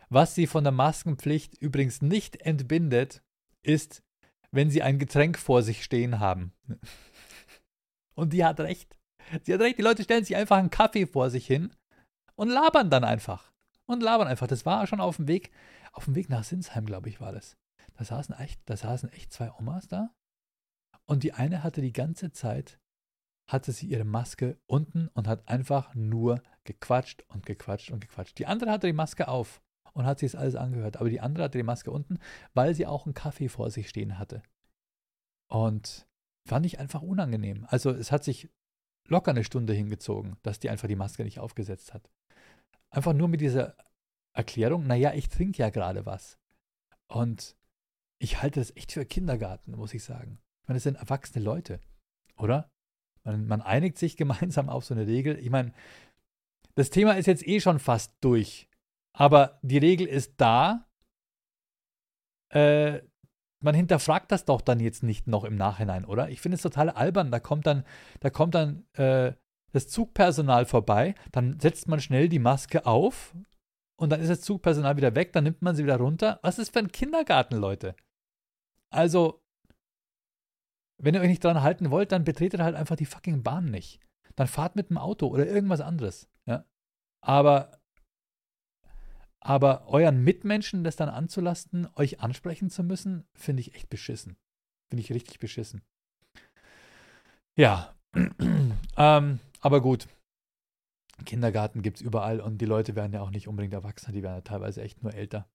[0.09, 3.23] Was sie von der Maskenpflicht übrigens nicht entbindet,
[3.63, 4.03] ist,
[4.51, 6.53] wenn sie ein Getränk vor sich stehen haben.
[8.15, 8.99] Und die hat recht.
[9.45, 11.75] Sie hat recht, die Leute stellen sich einfach einen Kaffee vor sich hin
[12.35, 13.53] und labern dann einfach.
[13.87, 14.47] Und labern einfach.
[14.47, 15.51] Das war schon auf dem Weg,
[15.93, 17.57] auf dem Weg nach Sinsheim, glaube ich, war das.
[17.95, 20.11] Da saßen echt, da saßen echt zwei Omas da.
[21.05, 22.79] Und die eine hatte die ganze Zeit,
[23.51, 28.39] hatte sie ihre Maske unten und hat einfach nur gequatscht und gequatscht und gequatscht.
[28.39, 29.61] Die andere hatte die Maske auf
[29.93, 30.99] und hat sich das alles angehört.
[30.99, 32.19] Aber die andere hatte die Maske unten,
[32.55, 34.43] weil sie auch einen Kaffee vor sich stehen hatte.
[35.49, 36.07] Und
[36.49, 37.67] fand ich einfach unangenehm.
[37.69, 38.49] Also es hat sich
[39.09, 42.11] locker eine Stunde hingezogen, dass die einfach die Maske nicht aufgesetzt hat.
[42.91, 43.77] Einfach nur mit dieser
[44.35, 46.39] Erklärung, naja, ich trinke ja gerade was.
[47.09, 47.57] Und
[48.19, 50.39] ich halte das echt für Kindergarten, muss ich sagen.
[50.63, 51.81] Ich meine, das sind erwachsene Leute,
[52.37, 52.71] oder?
[53.25, 55.39] Man, man einigt sich gemeinsam auf so eine Regel.
[55.39, 55.73] Ich meine,
[56.75, 58.69] das Thema ist jetzt eh schon fast durch.
[59.13, 60.89] Aber die Regel ist da.
[62.51, 63.03] Äh,
[63.63, 66.29] man hinterfragt das doch dann jetzt nicht noch im Nachhinein, oder?
[66.31, 67.31] Ich finde es total albern.
[67.31, 67.85] Da kommt dann,
[68.21, 69.33] da kommt dann äh,
[69.73, 73.35] das Zugpersonal vorbei, dann setzt man schnell die Maske auf
[73.97, 76.39] und dann ist das Zugpersonal wieder weg, dann nimmt man sie wieder runter.
[76.43, 77.97] Was ist für ein Kindergarten, Leute?
[78.91, 79.43] Also,
[81.03, 84.01] wenn ihr euch nicht dran halten wollt, dann betretet halt einfach die fucking Bahn nicht.
[84.37, 86.29] Dann fahrt mit dem Auto oder irgendwas anderes.
[86.47, 86.65] Ja?
[87.23, 87.82] Aber
[89.45, 94.37] aber euren Mitmenschen das dann anzulasten, euch ansprechen zu müssen, finde ich echt beschissen.
[94.89, 95.83] Finde ich richtig beschissen.
[97.59, 97.95] Ja,
[98.97, 100.07] ähm, aber gut.
[101.25, 104.37] Kindergarten gibt es überall und die Leute werden ja auch nicht unbedingt erwachsen, die werden
[104.37, 105.49] ja teilweise echt nur älter.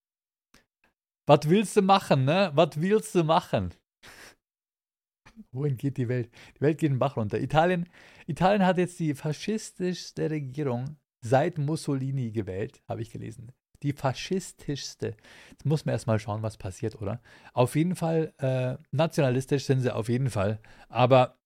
[1.26, 2.52] Was willst du machen, ne?
[2.56, 3.74] Was willst du machen?
[5.52, 6.30] Wohin geht die Welt?
[6.58, 7.40] Die Welt geht den Bach runter.
[7.40, 7.90] Italien,
[8.28, 13.52] Italien hat jetzt die faschistischste Regierung seit Mussolini gewählt, habe ich gelesen
[13.84, 15.16] die faschistischste.
[15.50, 17.22] Jetzt muss man erstmal schauen, was passiert, oder?
[17.54, 20.60] Auf jeden Fall, äh, nationalistisch sind sie auf jeden Fall.
[20.90, 21.38] Aber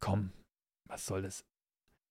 [0.00, 0.32] komm,
[0.88, 1.44] was soll das?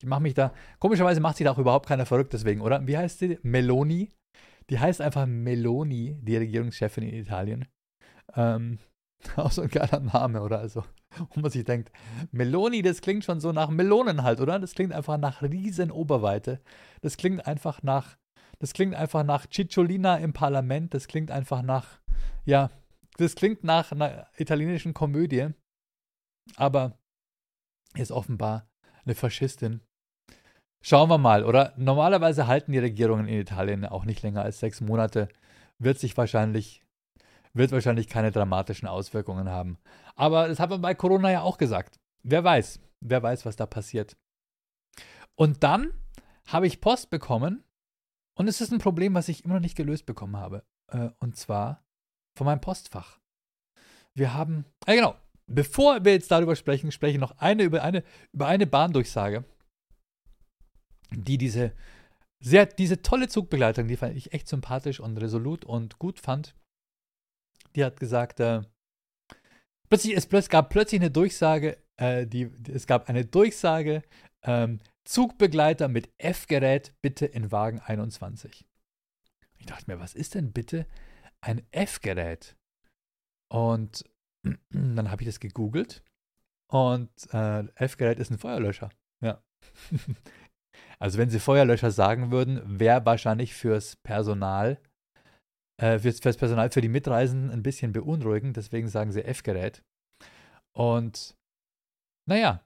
[0.02, 2.86] Ich mache mich da, komischerweise macht sich da auch überhaupt keiner verrückt deswegen, oder?
[2.86, 3.38] Wie heißt sie?
[3.42, 4.10] Meloni.
[4.70, 7.66] Die heißt einfach Meloni, die Regierungschefin in Italien.
[8.34, 8.78] Ähm,
[9.36, 10.58] auch so ein geiler Name, oder?
[10.58, 10.84] Also,
[11.30, 11.90] wo man sich denkt,
[12.32, 14.58] Meloni, das klingt schon so nach Melonen halt, oder?
[14.58, 16.60] Das klingt einfach nach riesen Oberweite.
[17.00, 18.16] Das klingt einfach nach
[18.64, 20.94] Das klingt einfach nach Cicciolina im Parlament.
[20.94, 22.00] Das klingt einfach nach,
[22.46, 22.70] ja,
[23.18, 25.50] das klingt nach einer italienischen Komödie.
[26.56, 26.96] Aber
[27.94, 28.66] ist offenbar
[29.04, 29.82] eine Faschistin.
[30.82, 31.74] Schauen wir mal, oder?
[31.76, 35.28] Normalerweise halten die Regierungen in Italien auch nicht länger als sechs Monate.
[35.78, 36.82] Wird sich wahrscheinlich,
[37.52, 39.76] wird wahrscheinlich keine dramatischen Auswirkungen haben.
[40.16, 42.00] Aber das hat man bei Corona ja auch gesagt.
[42.22, 44.16] Wer weiß, wer weiß, was da passiert.
[45.34, 45.92] Und dann
[46.46, 47.62] habe ich Post bekommen
[48.36, 50.64] und es ist ein Problem, was ich immer noch nicht gelöst bekommen habe.
[50.90, 51.84] Äh, und zwar
[52.36, 53.20] von meinem Postfach.
[54.14, 55.16] Wir haben, äh genau,
[55.46, 59.44] bevor wir jetzt darüber sprechen, spreche ich noch eine über eine, über eine Bahndurchsage
[61.16, 61.72] die diese
[62.40, 66.54] sehr, diese tolle Zugbegleitung, die fand ich echt sympathisch und resolut und gut fand.
[67.74, 68.62] Die hat gesagt, äh,
[69.88, 74.02] plötzlich, es, es gab plötzlich eine Durchsage, äh, die, es gab eine Durchsage,
[74.42, 78.64] ähm, Zugbegleiter mit F-Gerät bitte in Wagen 21.
[79.58, 80.86] Ich dachte mir, was ist denn bitte
[81.40, 82.56] ein F-Gerät?
[83.48, 84.04] Und
[84.70, 86.02] dann habe ich das gegoogelt
[86.70, 88.90] und äh, F-Gerät ist ein Feuerlöscher.
[89.20, 89.42] Ja.
[90.98, 94.80] Also wenn sie Feuerlöscher sagen würden, wäre wahrscheinlich fürs Personal,
[95.76, 99.82] äh, fürs, fürs Personal, für die Mitreisenden ein bisschen beunruhigend, deswegen sagen sie F-Gerät.
[100.72, 101.36] Und
[102.26, 102.64] naja,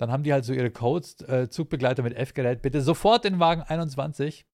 [0.00, 3.60] dann haben die halt so ihre Codes, äh, Zugbegleiter mit F-Gerät, bitte sofort in Wagen
[3.60, 4.46] 21.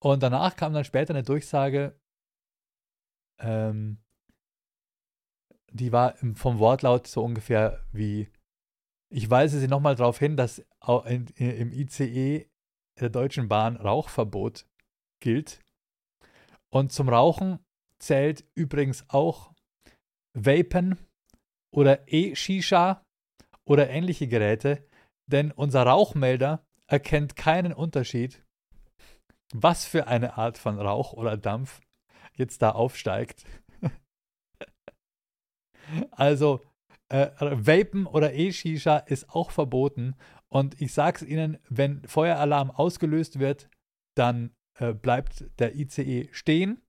[0.00, 1.96] Und danach kam dann später eine Durchsage,
[3.38, 3.98] ähm,
[5.70, 8.28] die war vom Wortlaut so ungefähr wie
[9.10, 10.58] ich weise Sie nochmal darauf hin, dass
[11.36, 12.50] im ICE
[13.00, 14.66] der Deutschen Bahn Rauchverbot
[15.20, 15.60] gilt.
[16.70, 17.60] Und zum Rauchen
[18.00, 19.52] zählt übrigens auch
[20.34, 20.98] Vapen
[21.70, 23.02] oder E-Shisha
[23.68, 24.86] oder ähnliche Geräte,
[25.30, 28.42] denn unser Rauchmelder erkennt keinen Unterschied,
[29.52, 31.80] was für eine Art von Rauch oder Dampf
[32.34, 33.44] jetzt da aufsteigt.
[36.10, 36.62] also
[37.10, 40.16] äh, Vapen oder E-Shisha ist auch verboten.
[40.48, 43.68] Und ich sage es Ihnen, wenn Feueralarm ausgelöst wird,
[44.16, 46.80] dann äh, bleibt der ICE stehen.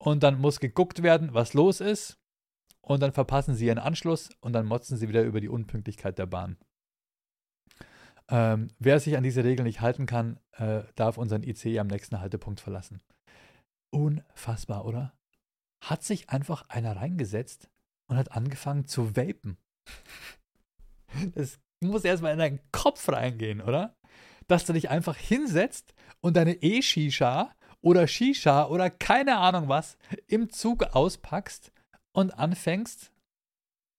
[0.00, 2.21] Und dann muss geguckt werden, was los ist.
[2.84, 6.26] Und dann verpassen Sie Ihren Anschluss und dann motzen Sie wieder über die Unpünktlichkeit der
[6.26, 6.56] Bahn.
[8.28, 12.20] Ähm, wer sich an diese Regeln nicht halten kann, äh, darf unseren ICE am nächsten
[12.20, 13.00] Haltepunkt verlassen.
[13.90, 15.12] Unfassbar, oder?
[15.84, 17.68] Hat sich einfach einer reingesetzt
[18.08, 19.58] und hat angefangen zu vapen.
[21.34, 23.94] Das muss erstmal in deinen Kopf reingehen, oder?
[24.48, 30.48] Dass du dich einfach hinsetzt und deine E-Shisha oder Shisha oder keine Ahnung was im
[30.48, 31.70] Zug auspackst
[32.12, 33.12] und anfängst,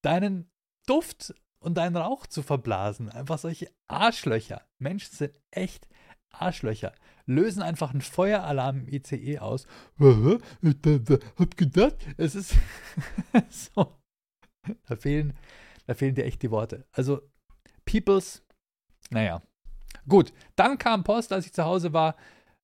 [0.04, 0.50] deinen
[0.86, 3.10] Duft und deinen Rauch zu verblasen.
[3.10, 4.66] Einfach solche Arschlöcher.
[4.80, 5.88] Menschen sind echt
[6.32, 6.94] Arschlöcher.
[7.26, 9.66] Lösen einfach einen Feueralarm im ICE aus.
[10.00, 12.56] Hab gedacht, es ist
[13.50, 13.98] so.
[14.86, 15.34] Da fehlen,
[15.88, 16.86] da fehlen dir echt die Worte.
[16.92, 17.22] Also,
[17.86, 18.44] Peoples,
[19.10, 19.42] naja.
[20.08, 22.16] Gut, dann kam Post, als ich zu Hause war.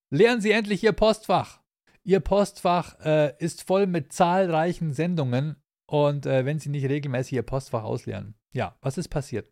[0.10, 1.62] Leeren Sie endlich Ihr Postfach.
[2.04, 7.44] Ihr Postfach äh, ist voll mit zahlreichen Sendungen und äh, wenn Sie nicht regelmäßig Ihr
[7.44, 8.36] Postfach ausleeren.
[8.52, 9.52] Ja, was ist passiert?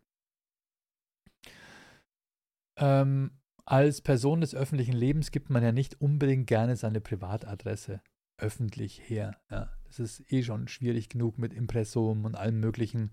[2.76, 3.32] Ähm,
[3.64, 8.00] als Person des öffentlichen Lebens gibt man ja nicht unbedingt gerne seine Privatadresse
[8.38, 9.36] öffentlich her.
[9.50, 9.68] Ja.
[9.86, 13.10] Das ist eh schon schwierig genug mit Impressum und allem Möglichen.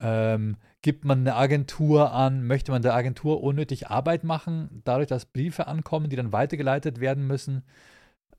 [0.00, 5.26] Ähm, gibt man eine Agentur an, möchte man der Agentur unnötig Arbeit machen, dadurch, dass
[5.26, 7.64] Briefe ankommen, die dann weitergeleitet werden müssen.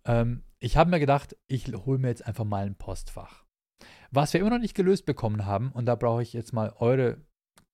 [0.06, 3.46] Ähm, ich habe mir gedacht, ich hole mir jetzt einfach mal ein Postfach.
[4.12, 7.18] Was wir immer noch nicht gelöst bekommen haben, und da brauche ich jetzt mal eure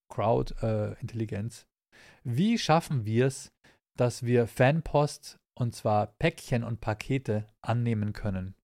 [0.10, 1.64] Crowd-Intelligenz.
[1.64, 3.52] Äh, Wie schaffen wir es,
[3.98, 8.56] dass wir Fanpost und zwar Päckchen und Pakete annehmen können?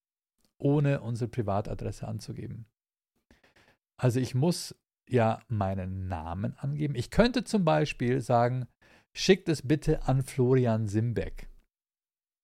[0.61, 2.65] ohne unsere Privatadresse anzugeben.
[3.97, 4.75] Also ich muss
[5.09, 6.95] ja meinen Namen angeben.
[6.95, 8.67] Ich könnte zum Beispiel sagen,
[9.13, 11.49] schickt es bitte an Florian Simbeck.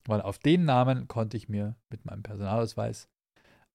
[0.08, 3.08] Weil auf den Namen konnte ich mir mit meinem Personalausweis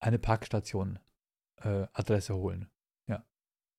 [0.01, 2.69] eine Packstation-Adresse äh, holen.
[3.07, 3.25] Ja.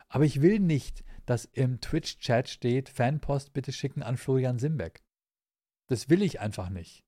[0.08, 5.01] Aber ich will nicht, dass im Twitch-Chat steht, Fanpost bitte schicken an Florian Simbeck.
[5.89, 7.04] Das will ich einfach nicht.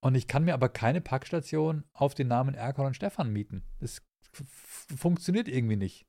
[0.00, 3.62] Und ich kann mir aber keine Packstation auf den Namen Erkan und Stefan mieten.
[3.78, 4.02] Das
[4.96, 6.06] funktioniert irgendwie nicht.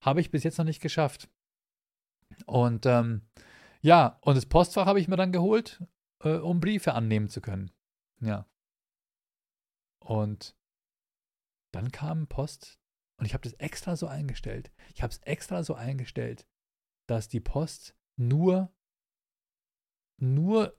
[0.00, 1.28] Habe ich bis jetzt noch nicht geschafft.
[2.46, 3.22] Und ähm,
[3.80, 5.82] ja, und das Postfach habe ich mir dann geholt,
[6.22, 7.72] äh, um Briefe annehmen zu können.
[8.20, 8.48] Ja.
[10.02, 10.56] Und
[11.72, 12.78] dann kam Post
[13.18, 14.72] und ich habe das extra so eingestellt.
[14.94, 16.46] Ich habe es extra so eingestellt,
[17.08, 18.72] dass die Post nur,
[20.20, 20.78] nur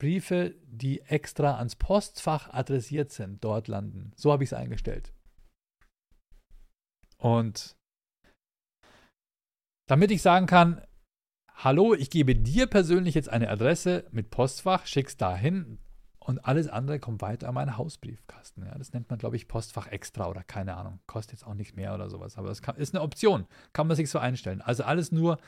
[0.00, 4.12] Briefe, die extra ans Postfach adressiert sind, dort landen.
[4.16, 5.12] So habe ich es eingestellt.
[7.18, 7.76] Und
[9.88, 10.86] damit ich sagen kann,
[11.52, 15.78] hallo, ich gebe dir persönlich jetzt eine Adresse mit Postfach, schick's dahin
[16.30, 18.64] und alles andere kommt weiter an meinen Hausbriefkasten.
[18.64, 21.00] Ja, das nennt man, glaube ich, Postfach extra oder keine Ahnung.
[21.08, 23.46] Kostet jetzt auch nichts mehr oder sowas, aber das kann, ist eine Option.
[23.72, 24.62] Kann man sich so einstellen.
[24.62, 25.38] Also alles nur,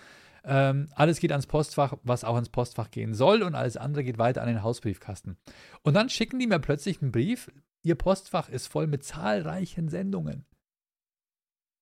[0.42, 4.18] ähm, alles geht ans Postfach, was auch ans Postfach gehen soll und alles andere geht
[4.18, 5.36] weiter an den Hausbriefkasten.
[5.82, 7.48] Und dann schicken die mir plötzlich einen Brief.
[7.84, 10.44] Ihr Postfach ist voll mit zahlreichen Sendungen.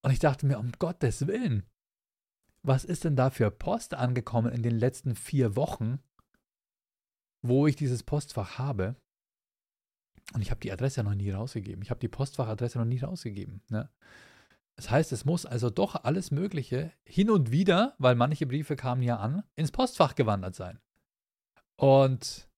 [0.03, 1.65] Und ich dachte mir, um Gottes Willen,
[2.63, 6.01] was ist denn da für Post angekommen in den letzten vier Wochen,
[7.43, 8.97] wo ich dieses Postfach habe?
[10.35, 11.83] Und ich habe die Adresse noch nie rausgegeben.
[11.83, 13.63] Ich habe die Postfachadresse noch nie rausgegeben.
[13.69, 13.91] Ne?
[14.77, 19.03] Das heißt, es muss also doch alles Mögliche hin und wieder, weil manche Briefe kamen
[19.03, 20.79] ja an, ins Postfach gewandert sein.
[21.77, 22.49] Und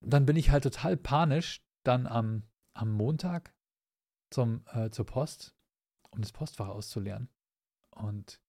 [0.00, 2.44] dann bin ich halt total panisch dann am,
[2.74, 3.54] am Montag
[4.30, 5.54] zum, äh, zur Post
[6.14, 7.28] um das Postfach auszuleeren.
[7.90, 8.40] Und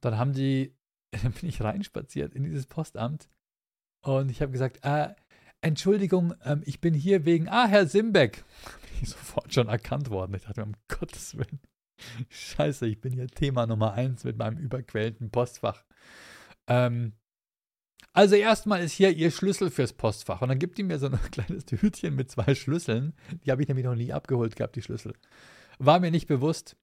[0.00, 0.76] dann haben die,
[1.22, 3.28] dann bin ich reinspaziert in dieses Postamt
[4.04, 5.14] und ich habe gesagt, äh,
[5.62, 8.44] Entschuldigung, ähm, ich bin hier wegen, ah, Herr Simbeck.
[8.82, 10.34] Bin ich sofort schon erkannt worden.
[10.34, 11.60] Ich dachte mir, um Gottes Willen,
[12.28, 15.84] scheiße, ich bin hier Thema Nummer eins mit meinem überquellten Postfach.
[16.66, 17.14] Ähm,
[18.12, 20.42] also erstmal ist hier Ihr Schlüssel fürs Postfach.
[20.42, 23.14] Und dann gibt die mir so ein kleines Tütchen mit zwei Schlüsseln.
[23.44, 25.14] Die habe ich nämlich noch nie abgeholt gehabt, die Schlüssel.
[25.78, 26.76] War mir nicht bewusst,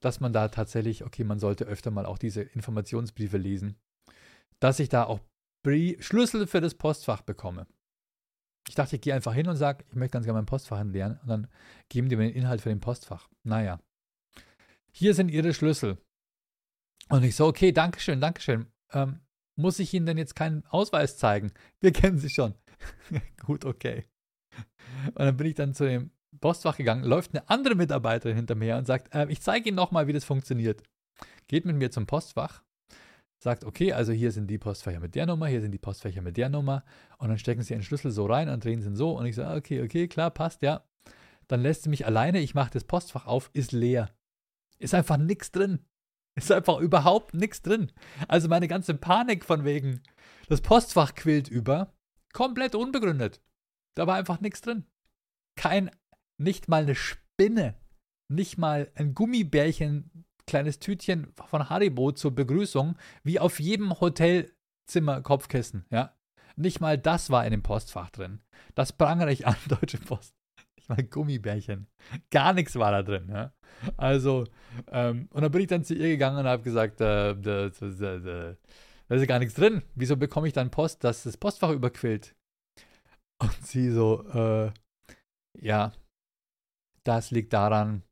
[0.00, 3.76] dass man da tatsächlich, okay, man sollte öfter mal auch diese Informationsbriefe lesen,
[4.58, 5.20] dass ich da auch
[5.62, 7.66] Brie Schlüssel für das Postfach bekomme.
[8.68, 11.18] Ich dachte, ich gehe einfach hin und sage, ich möchte ganz gerne mein Postfach lernen
[11.22, 11.48] und dann
[11.88, 13.28] geben die mir den Inhalt für den Postfach.
[13.42, 13.80] Naja.
[14.92, 15.98] Hier sind Ihre Schlüssel.
[17.08, 18.66] Und ich so, okay, Dankeschön, Dankeschön.
[18.92, 19.20] Ähm,
[19.56, 21.52] muss ich Ihnen denn jetzt keinen Ausweis zeigen?
[21.80, 22.54] Wir kennen Sie schon.
[23.44, 24.06] Gut, okay.
[25.06, 28.76] Und dann bin ich dann zu dem Postfach gegangen, läuft eine andere Mitarbeiterin hinter mir
[28.76, 30.82] und sagt, äh, ich zeige Ihnen nochmal, wie das funktioniert.
[31.48, 32.62] Geht mit mir zum Postfach,
[33.42, 36.36] sagt, okay, also hier sind die Postfächer mit der Nummer, hier sind die Postfächer mit
[36.36, 36.84] der Nummer
[37.18, 39.34] und dann stecken Sie Ihren Schlüssel so rein und drehen Sie ihn so und ich
[39.34, 40.84] sage, okay, okay, klar, passt, ja.
[41.48, 44.14] Dann lässt sie mich alleine, ich mache das Postfach auf, ist leer.
[44.78, 45.84] Ist einfach nichts drin.
[46.36, 47.90] Ist einfach überhaupt nichts drin.
[48.28, 50.00] Also meine ganze Panik von wegen,
[50.48, 51.92] das Postfach quillt über,
[52.32, 53.42] komplett unbegründet.
[53.96, 54.86] Da war einfach nichts drin.
[55.56, 55.90] Kein
[56.40, 57.74] nicht mal eine Spinne,
[58.28, 65.84] nicht mal ein Gummibärchen, kleines Tütchen von Haribo zur Begrüßung, wie auf jedem Hotelzimmer Kopfkissen,
[65.90, 66.16] ja.
[66.56, 68.40] Nicht mal das war in dem Postfach drin.
[68.74, 70.34] Das prangere ich an, Deutsche Post.
[70.76, 71.86] Nicht mal Gummibärchen.
[72.30, 73.52] Gar nichts war da drin, ja.
[73.96, 74.46] Also,
[74.90, 78.56] ähm, und dann bin ich dann zu ihr gegangen und habe gesagt, äh, da, da,
[79.08, 79.82] ist gar nichts drin.
[79.94, 82.34] Wieso bekomme ich dann Post, dass das Postfach überquillt?
[83.38, 84.72] Und sie so, äh,
[85.58, 85.92] ja,
[87.06, 88.02] das liegt daran,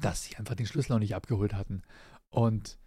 [0.00, 1.82] dass sie einfach den Schlüssel noch nicht abgeholt hatten.
[2.32, 2.78] Und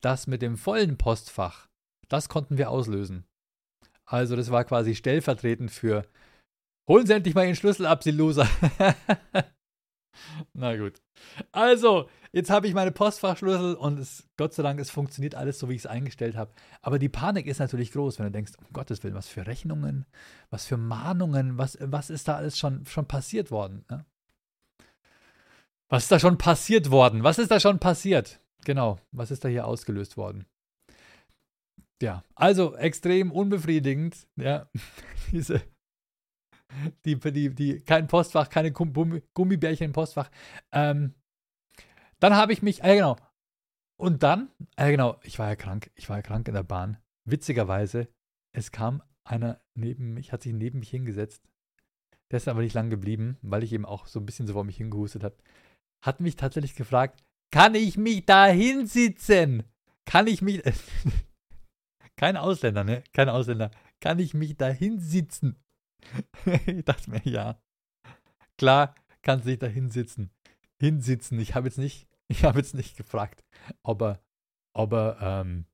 [0.00, 1.68] das mit dem vollen Postfach,
[2.08, 3.24] das konnten wir auslösen.
[4.04, 6.06] Also das war quasi stellvertretend für
[6.88, 8.48] Holen Sie endlich mal Ihren Schlüssel ab, Sie Loser.
[10.52, 11.00] Na gut.
[11.52, 15.68] Also, jetzt habe ich meine Postfachschlüssel und es, Gott sei Dank, es funktioniert alles so,
[15.68, 16.52] wie ich es eingestellt habe.
[16.80, 20.06] Aber die Panik ist natürlich groß, wenn du denkst, um Gottes Willen, was für Rechnungen,
[20.50, 23.84] was für Mahnungen, was, was ist da alles schon, schon passiert worden?
[23.90, 24.04] Ne?
[25.88, 27.22] Was ist da schon passiert worden?
[27.22, 28.40] Was ist da schon passiert?
[28.64, 30.46] Genau, was ist da hier ausgelöst worden?
[32.00, 34.68] Ja, also extrem unbefriedigend, ja,
[35.32, 35.62] diese
[37.04, 40.30] die, die, die, kein Postfach, keine Gummibärchen im Postfach.
[40.72, 41.14] Ähm,
[42.20, 43.16] dann habe ich mich, äh, genau.
[43.96, 46.98] Und dann, äh, genau, ich war ja krank, ich war ja krank in der Bahn.
[47.24, 48.08] Witzigerweise,
[48.52, 51.42] es kam einer neben mich, hat sich neben mich hingesetzt.
[52.30, 54.64] Der ist aber nicht lang geblieben, weil ich eben auch so ein bisschen so vor
[54.64, 55.36] mich hingehustet habe.
[56.02, 59.64] Hat mich tatsächlich gefragt, kann ich mich da hinsitzen?
[60.04, 60.62] Kann ich mich.
[62.16, 63.04] Kein Ausländer, ne?
[63.12, 63.70] Kein Ausländer.
[64.00, 65.61] Kann ich mich da hinsitzen?
[66.66, 67.60] ich dachte mir, ja.
[68.58, 70.30] Klar, kannst du dich da hinsitzen.
[70.80, 71.38] Hinsitzen.
[71.38, 73.44] Ich habe jetzt nicht, ich habe jetzt nicht gefragt,
[73.82, 74.22] ob er,
[74.74, 75.66] ob er ähm,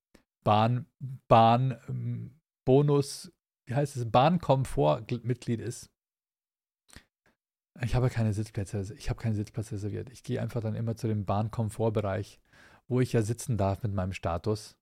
[0.44, 0.86] Bahn,
[1.28, 3.32] Bahn, ähm, Bonus,
[3.66, 5.90] wie heißt es, Bahnkomfort-Mitglied ist.
[7.82, 10.10] Ich habe keine Sitzplätze, ich habe keinen Sitzplatz reserviert.
[10.10, 12.40] Ich gehe einfach dann immer zu dem Bahnkomfortbereich,
[12.88, 14.76] wo ich ja sitzen darf mit meinem Status.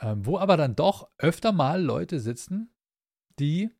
[0.00, 2.72] Ähm, wo aber dann doch öfter mal Leute sitzen,
[3.38, 3.70] die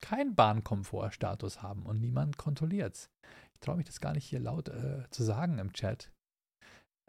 [0.00, 3.10] keinen Bahnkomfortstatus haben und niemand kontrolliert es.
[3.54, 6.12] Ich traue mich das gar nicht hier laut äh, zu sagen im Chat.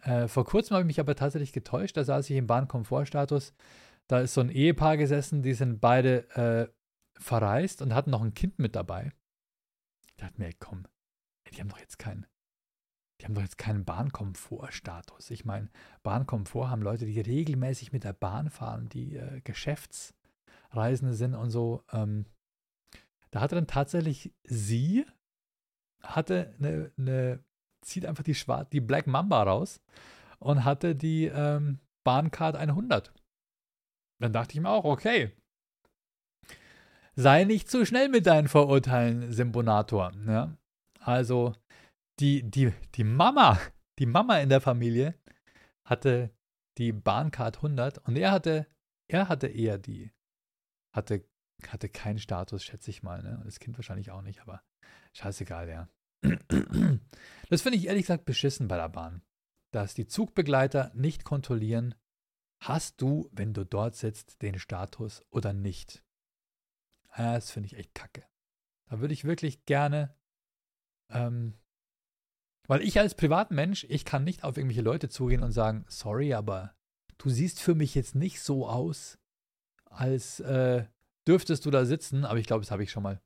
[0.02, 1.98] Äh, vor kurzem habe ich mich aber tatsächlich getäuscht.
[1.98, 3.54] Da saß ich im Bahnkomfortstatus.
[4.08, 6.72] Da ist so ein Ehepaar gesessen, die sind beide äh,
[7.20, 9.12] verreist und hatten noch ein Kind mit dabei.
[10.08, 10.86] Ich dachte mir, komm,
[11.52, 12.26] die haben doch jetzt keinen,
[13.20, 15.32] die haben doch jetzt keinen Bahnkomfortstatus.
[15.32, 15.70] Ich meine,
[16.04, 19.42] Bahnkomfort haben Leute, die regelmäßig mit der Bahn fahren, die äh,
[20.76, 21.84] Geschäftsreisende sind und so.
[21.92, 22.26] Ähm,
[23.32, 25.06] da hatte dann tatsächlich sie,
[26.02, 27.44] hatte eine, eine
[27.82, 29.82] zieht einfach die, Schwar die Black Mamba raus
[30.40, 33.14] und hatte die ähm, Bahncard 100.
[34.20, 35.32] Dann dachte ich mir auch, okay,
[37.16, 40.12] sei nicht zu schnell mit deinen Vorurteilen, Simbonator.
[40.28, 40.58] Ja?
[41.00, 41.54] Also
[42.20, 43.60] die, die, die Mama,
[44.00, 45.16] die Mama in der Familie
[45.86, 46.32] hatte
[46.78, 48.68] die Bahncard 100 und er hatte,
[49.08, 50.12] er hatte eher die,
[50.96, 51.28] hatte,
[51.68, 53.38] hatte keinen Status, schätze ich mal, ne?
[53.38, 54.64] Und das Kind wahrscheinlich auch nicht, aber
[55.14, 55.90] scheißegal, ja.
[57.50, 59.22] Das finde ich ehrlich gesagt beschissen bei der Bahn,
[59.72, 61.94] dass die Zugbegleiter nicht kontrollieren,
[62.60, 66.04] hast du, wenn du dort sitzt, den Status oder nicht.
[67.16, 68.26] Das finde ich echt kacke.
[68.90, 70.16] Da würde ich wirklich gerne,
[71.12, 71.54] ähm,
[72.68, 76.76] weil ich als Privatmensch, ich kann nicht auf irgendwelche Leute zugehen und sagen, sorry, aber
[77.18, 79.20] du siehst für mich jetzt nicht so aus,
[79.96, 80.86] als äh,
[81.28, 83.20] dürftest du da sitzen, aber ich glaube, das habe ich schon mal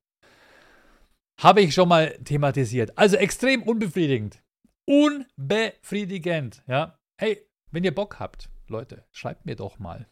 [1.40, 2.98] habe ich schon mal thematisiert.
[2.98, 4.44] Also extrem unbefriedigend.
[4.86, 7.00] Unbefriedigend, ja.
[7.18, 10.08] Hey, wenn ihr Bock habt, Leute, schreibt mir doch mal.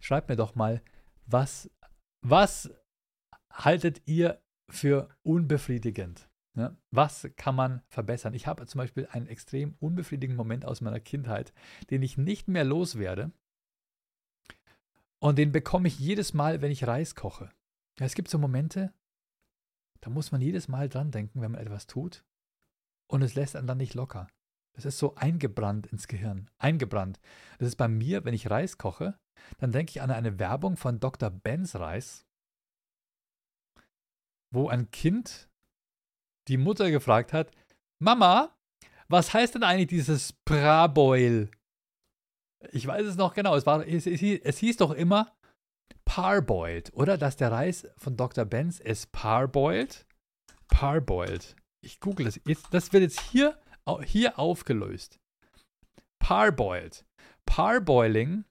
[0.00, 0.82] Schreibt mir doch mal,
[1.26, 1.70] was,
[2.22, 2.70] was
[3.52, 6.28] haltet ihr für unbefriedigend?
[6.56, 6.76] Ja?
[6.90, 8.34] Was kann man verbessern?
[8.34, 11.52] Ich habe zum Beispiel einen extrem unbefriedigenden Moment aus meiner Kindheit,
[11.90, 13.30] den ich nicht mehr loswerde.
[15.20, 17.50] Und den bekomme ich jedes Mal, wenn ich Reis koche.
[17.98, 18.92] Ja, es gibt so Momente,
[20.00, 22.24] da muss man jedes Mal dran denken, wenn man etwas tut.
[23.10, 24.28] Und es lässt einen dann nicht locker.
[24.74, 26.50] Das ist so eingebrannt ins Gehirn.
[26.58, 27.18] Eingebrannt.
[27.58, 29.18] Das ist bei mir, wenn ich Reis koche,
[29.58, 31.30] dann denke ich an eine Werbung von Dr.
[31.30, 32.26] Benz Reis,
[34.52, 35.50] wo ein Kind
[36.46, 37.50] die Mutter gefragt hat:
[37.98, 38.56] Mama,
[39.08, 41.50] was heißt denn eigentlich dieses Praboil?
[42.72, 43.54] Ich weiß es noch genau.
[43.54, 45.36] Es, war, es, es, es hieß doch immer
[46.04, 47.18] parboiled, oder?
[47.18, 48.44] Dass der Reis von Dr.
[48.44, 50.06] Benz ist parboiled.
[50.68, 51.56] Parboiled.
[51.82, 52.40] Ich google das.
[52.44, 53.58] Jetzt, das wird jetzt hier,
[54.04, 55.18] hier aufgelöst.
[56.18, 57.04] Parboiled.
[57.46, 58.44] Parboiling.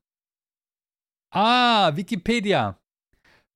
[1.33, 2.79] Ah, Wikipedia.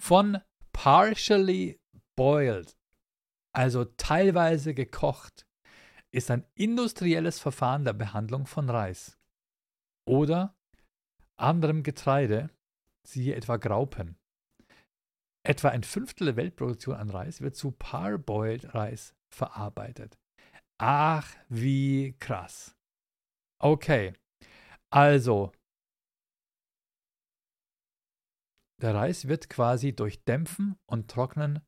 [0.02, 0.40] Von
[0.74, 1.80] partially
[2.18, 2.76] boiled.
[3.54, 5.46] Also teilweise gekocht.
[6.14, 9.18] Ist ein industrielles Verfahren der Behandlung von Reis.
[10.12, 10.56] Oder
[11.38, 12.50] anderem Getreide
[13.08, 14.18] siehe etwa Graupen.
[15.48, 20.20] Etwa ein Fünftel der Weltproduktion an Reis wird zu Parboiled Reis verarbeitet.
[20.78, 22.76] Ach, wie krass.
[23.60, 24.12] Okay,
[24.90, 25.54] also
[28.82, 31.66] der Reis wird quasi durch Dämpfen und Trocknen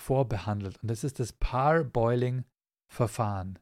[0.00, 0.82] vorbehandelt.
[0.82, 3.58] Und das ist das Parboiling-Verfahren.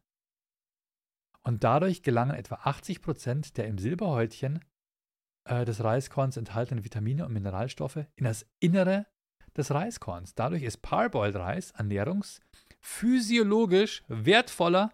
[1.45, 4.64] Und dadurch gelangen etwa 80 Prozent der im Silberhäutchen
[5.49, 9.07] äh, des Reiskorns enthaltenen Vitamine und Mineralstoffe in das Innere
[9.57, 10.34] des Reiskorns.
[10.34, 14.93] Dadurch ist Parboiled Reis ernährungsphysiologisch wertvoller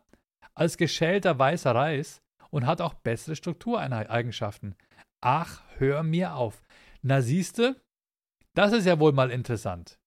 [0.55, 2.21] als geschälter weißer Reis
[2.51, 4.75] und hat auch bessere Struktureigenschaften.
[5.21, 6.65] Ach, hör mir auf.
[7.03, 7.81] Na siehste,
[8.55, 10.01] das ist ja wohl mal interessant.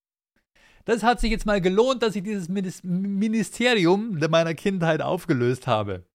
[0.86, 6.06] Das hat sich jetzt mal gelohnt, dass ich dieses Ministerium meiner Kindheit aufgelöst habe.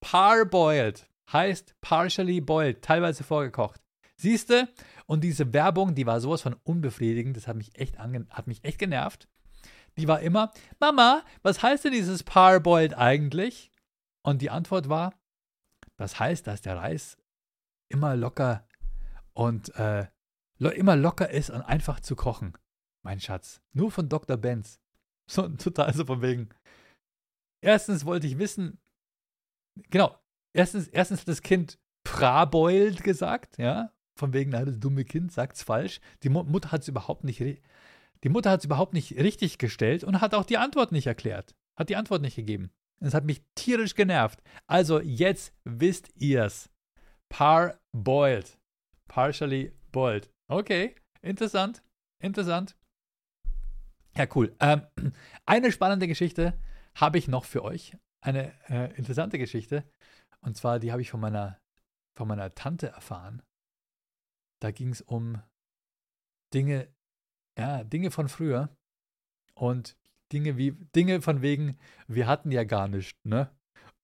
[0.00, 3.80] Parboiled heißt partially boiled, teilweise vorgekocht.
[4.16, 4.68] Siehste?
[5.06, 8.78] Und diese Werbung, die war sowas von unbefriedigend, das hat mich echt, hat mich echt
[8.78, 9.28] genervt.
[9.96, 13.70] Die war immer, Mama, was heißt denn dieses parboiled eigentlich?
[14.22, 15.14] Und die Antwort war,
[15.96, 17.16] das heißt, dass der Reis
[17.88, 18.66] immer locker
[19.32, 20.06] und äh,
[20.58, 22.56] immer locker ist und einfach zu kochen.
[23.02, 24.36] Mein Schatz, nur von Dr.
[24.36, 24.80] Benz.
[25.26, 26.48] So total so von wegen.
[27.60, 28.79] Erstens wollte ich wissen,
[29.90, 30.16] genau,
[30.52, 35.62] erstens, erstens hat das Kind praboiled gesagt, ja, von wegen, na, das dumme Kind sagt's
[35.62, 36.00] falsch.
[36.22, 40.20] Die Mutter hat es überhaupt nicht, die Mutter hat es überhaupt nicht richtig gestellt und
[40.20, 42.70] hat auch die Antwort nicht erklärt, hat die Antwort nicht gegeben.
[43.00, 44.42] Das hat mich tierisch genervt.
[44.66, 46.68] Also jetzt wisst ihr's.
[47.30, 48.58] Parboiled.
[49.08, 50.28] Partially boiled.
[50.48, 51.82] Okay, interessant,
[52.20, 52.76] interessant.
[54.16, 54.54] Ja, cool.
[54.60, 54.82] Ähm,
[55.46, 56.58] eine spannende Geschichte
[56.94, 57.96] habe ich noch für euch.
[58.20, 59.84] Eine äh, interessante Geschichte.
[60.40, 61.60] Und zwar, die habe ich von meiner,
[62.16, 63.42] von meiner Tante erfahren.
[64.60, 65.42] Da ging es um
[66.52, 66.88] Dinge,
[67.58, 68.74] ja, Dinge von früher.
[69.54, 69.96] Und
[70.32, 73.50] Dinge wie, Dinge von wegen, wir hatten ja gar nichts, ne?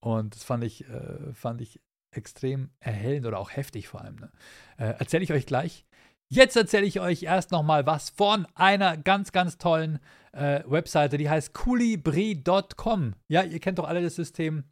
[0.01, 4.17] Und das fand ich, äh, fand ich extrem erhellend oder auch heftig vor allem.
[4.17, 4.33] Ne?
[4.79, 5.86] Äh, erzähle ich euch gleich.
[6.29, 10.01] Jetzt erzähle ich euch erst nochmal was von einer ganz, ganz tollen
[10.33, 13.15] äh, Webseite, die heißt Colibri.com.
[13.29, 14.65] Ja, ihr kennt doch alle das System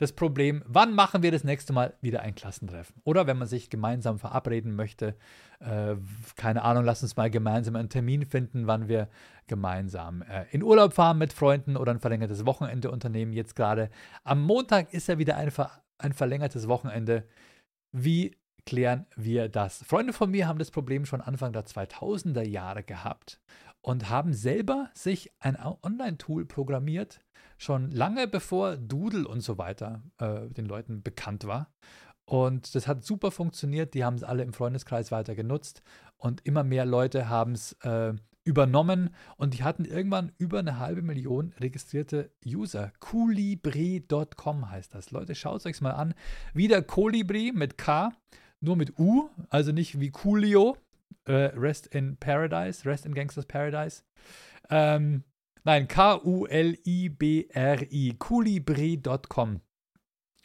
[0.00, 2.96] das Problem, wann machen wir das nächste Mal wieder ein Klassentreffen?
[3.04, 5.14] Oder wenn man sich gemeinsam verabreden möchte,
[5.60, 5.94] äh,
[6.36, 9.08] keine Ahnung, lass uns mal gemeinsam einen Termin finden, wann wir
[9.46, 13.34] gemeinsam äh, in Urlaub fahren mit Freunden oder ein verlängertes Wochenende unternehmen.
[13.34, 13.90] Jetzt gerade
[14.24, 15.52] am Montag ist ja wieder ein,
[15.98, 17.24] ein verlängertes Wochenende.
[17.92, 18.34] Wie
[18.66, 19.82] klären wir das?
[19.84, 23.40] Freunde von mir haben das Problem schon Anfang der 2000er Jahre gehabt
[23.82, 27.20] und haben selber sich ein Online-Tool programmiert,
[27.58, 31.70] schon lange bevor Doodle und so weiter äh, den Leuten bekannt war.
[32.24, 33.94] Und das hat super funktioniert.
[33.94, 35.82] Die haben es alle im Freundeskreis weiter genutzt
[36.16, 41.02] und immer mehr Leute haben es äh, übernommen und die hatten irgendwann über eine halbe
[41.02, 42.92] Million registrierte User.
[43.00, 45.10] Colibri.com heißt das.
[45.10, 46.14] Leute, schaut es euch mal an.
[46.54, 48.12] Wieder Colibri mit K,
[48.60, 50.76] nur mit U, also nicht wie Coolio.
[51.24, 54.02] Äh, Rest in Paradise, Rest in Gangsters Paradise.
[54.70, 55.24] Ähm,
[55.64, 56.54] Nein, K-U-L-I-B-R-I.
[58.18, 59.60] Kulibri.com.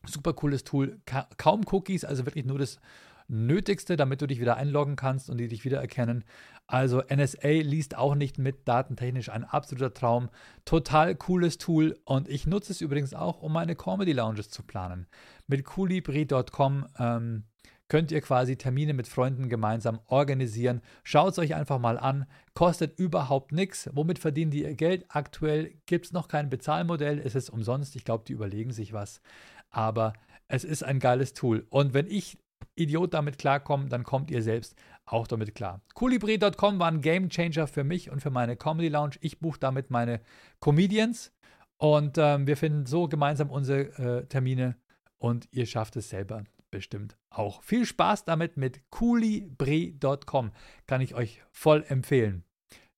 [0.06, 1.00] Super cooles Tool.
[1.06, 2.82] Ka kaum Cookies, also wirklich nur das
[3.28, 6.26] Nötigste, damit du dich wieder einloggen kannst und die dich wieder erkennen.
[6.68, 10.30] Also NSA liest auch nicht mit, datentechnisch ein absoluter Traum.
[10.64, 15.08] Total cooles Tool und ich nutze es übrigens auch, um meine Comedy Lounges zu planen.
[15.48, 17.46] Mit Kulibri.com ähm,
[17.88, 20.82] könnt ihr quasi Termine mit Freunden gemeinsam organisieren.
[21.04, 22.26] Schaut es euch einfach mal an.
[22.54, 23.90] Kostet überhaupt nichts.
[23.94, 25.06] Womit verdienen die ihr Geld?
[25.10, 27.20] Aktuell gibt es noch kein Bezahlmodell.
[27.20, 27.96] Es ist umsonst.
[27.96, 29.22] Ich glaube, die überlegen sich was.
[29.70, 30.14] Aber
[30.48, 31.66] es ist ein geiles Tool.
[31.70, 32.38] Und wenn ich
[32.76, 34.76] Idiot damit klarkomme, dann kommt ihr selbst
[35.06, 35.82] auch damit klar.
[35.94, 39.16] Colibri.com war ein Game Changer für mich und für meine Comedy Lounge.
[39.22, 40.22] Ich buche damit meine
[40.60, 41.32] Comedians
[41.78, 44.76] und ähm, wir finden so gemeinsam unsere äh, Termine
[45.18, 46.44] und ihr schafft es selber
[46.76, 47.64] bestimmt auch.
[47.64, 50.52] Viel Spaß damit mit coolibri.com.
[50.88, 52.44] Kann ich euch voll empfehlen.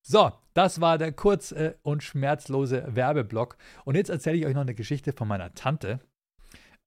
[0.01, 3.57] So, das war der kurz äh, und schmerzlose Werbeblock.
[3.86, 5.99] Und jetzt erzähle ich euch noch eine Geschichte von meiner Tante.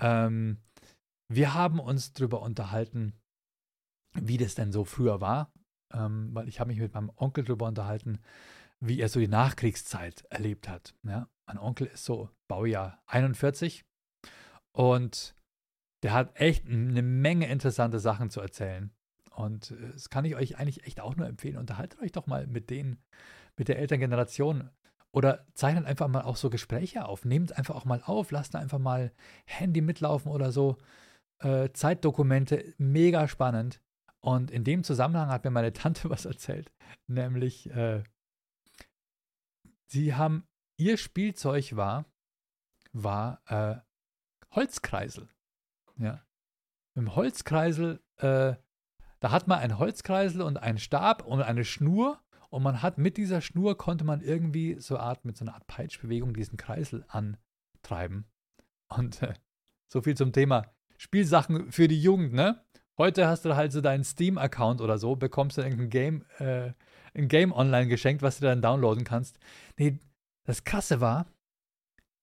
[0.01, 0.59] Ähm,
[1.29, 3.13] wir haben uns darüber unterhalten,
[4.15, 5.53] wie das denn so früher war.
[5.93, 8.19] Ähm, weil ich habe mich mit meinem Onkel darüber unterhalten,
[8.81, 10.97] wie er so die Nachkriegszeit erlebt hat.
[11.05, 11.29] Ja?
[11.47, 13.85] Mein Onkel ist so Baujahr 41
[14.73, 15.37] und
[16.03, 18.91] der hat echt eine Menge interessante Sachen zu erzählen.
[19.35, 21.59] Und äh, das kann ich euch eigentlich echt auch nur empfehlen.
[21.59, 23.03] Unterhaltet euch doch mal mit denen,
[23.57, 24.71] mit der Elterngeneration.
[25.13, 27.25] Oder zeichnet einfach mal auch so Gespräche auf.
[27.25, 28.31] Nehmt einfach auch mal auf.
[28.31, 29.13] Lasst einfach mal
[29.45, 30.77] Handy mitlaufen oder so.
[31.41, 33.81] Äh, Zeitdokumente, mega spannend.
[34.21, 36.73] Und in dem Zusammenhang hat mir meine Tante was erzählt.
[37.07, 38.05] Nämlich, äh,
[39.87, 40.47] sie haben,
[40.79, 42.05] ihr Spielzeug war,
[42.93, 43.81] war äh,
[44.55, 45.29] Holzkreisel.
[46.01, 46.25] Ja.
[46.97, 48.55] Im Holzkreisel, äh,
[49.21, 53.17] da hat man einen Holzkreisel und einen Stab und eine Schnur und man hat mit
[53.17, 58.25] dieser Schnur konnte man irgendwie so Art mit so einer Art Peitschbewegung diesen Kreisel antreiben.
[58.89, 59.35] Und äh,
[59.93, 60.67] so viel zum Thema
[60.99, 62.65] Spielsachen für die Jugend, ne?
[62.99, 66.73] Heute hast du halt so deinen Steam-Account oder so, bekommst du irgendein Game, äh,
[67.15, 69.39] ein Game online geschenkt, was du dann downloaden kannst.
[69.79, 69.99] Nee,
[70.45, 71.27] das Krasse war,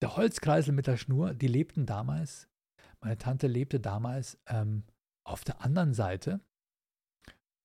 [0.02, 2.48] der Holzkreisel mit der Schnur, die lebten damals
[3.02, 4.84] meine Tante lebte damals ähm,
[5.24, 6.40] auf der anderen Seite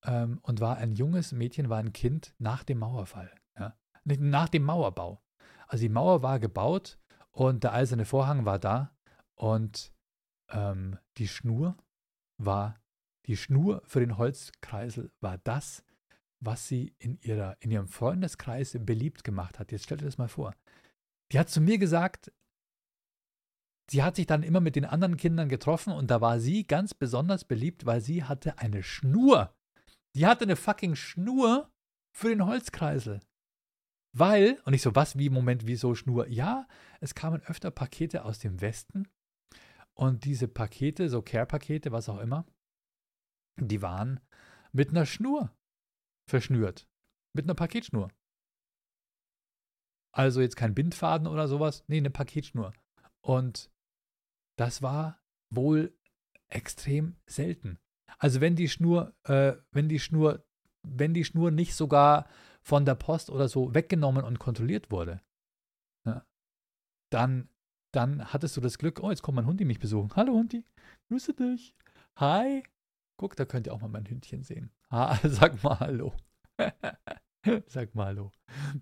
[0.04, 3.32] ähm, und war ein junges Mädchen, war ein Kind nach dem Mauerfall.
[3.58, 3.76] Ja?
[4.04, 5.22] Nach dem Mauerbau.
[5.68, 6.98] Also die Mauer war gebaut
[7.30, 8.94] und der eiserne Vorhang war da
[9.34, 9.92] und
[10.50, 11.76] ähm, die Schnur
[12.36, 12.80] war,
[13.26, 15.84] die Schnur für den Holzkreisel war das,
[16.40, 19.72] was sie in, ihrer, in ihrem Freundeskreis beliebt gemacht hat.
[19.72, 20.54] Jetzt stellt euch das mal vor.
[21.30, 22.32] Die hat zu mir gesagt,
[23.92, 26.94] sie hat sich dann immer mit den anderen Kindern getroffen und da war sie ganz
[26.94, 29.54] besonders beliebt, weil sie hatte eine Schnur.
[30.16, 31.70] Die hatte eine fucking Schnur
[32.16, 33.20] für den Holzkreisel.
[34.16, 36.26] Weil, und ich so, was, wie, Moment, wieso Schnur?
[36.28, 36.66] Ja,
[37.00, 39.08] es kamen öfter Pakete aus dem Westen
[39.94, 42.46] und diese Pakete, so Care-Pakete, was auch immer,
[43.58, 44.20] die waren
[44.72, 45.54] mit einer Schnur
[46.30, 46.88] verschnürt.
[47.34, 48.10] Mit einer Paketschnur.
[50.14, 52.72] Also jetzt kein Bindfaden oder sowas, nee, eine Paketschnur.
[53.22, 53.71] Und
[54.56, 55.96] das war wohl
[56.48, 57.78] extrem selten.
[58.18, 60.44] Also wenn die Schnur, äh, wenn die Schnur,
[60.82, 62.26] wenn die Schnur nicht sogar
[62.60, 65.22] von der Post oder so weggenommen und kontrolliert wurde,
[66.04, 66.24] ja,
[67.10, 67.48] dann,
[67.92, 70.14] dann hattest du das Glück, oh, jetzt kommt mein Hundi mich besuchen.
[70.14, 70.64] Hallo Hundi,
[71.08, 71.74] grüße dich.
[72.16, 72.62] Hi.
[73.16, 74.70] Guck, da könnt ihr auch mal mein Hündchen sehen.
[74.90, 76.14] Ha, sag mal Hallo.
[77.66, 78.30] Sag mal hallo.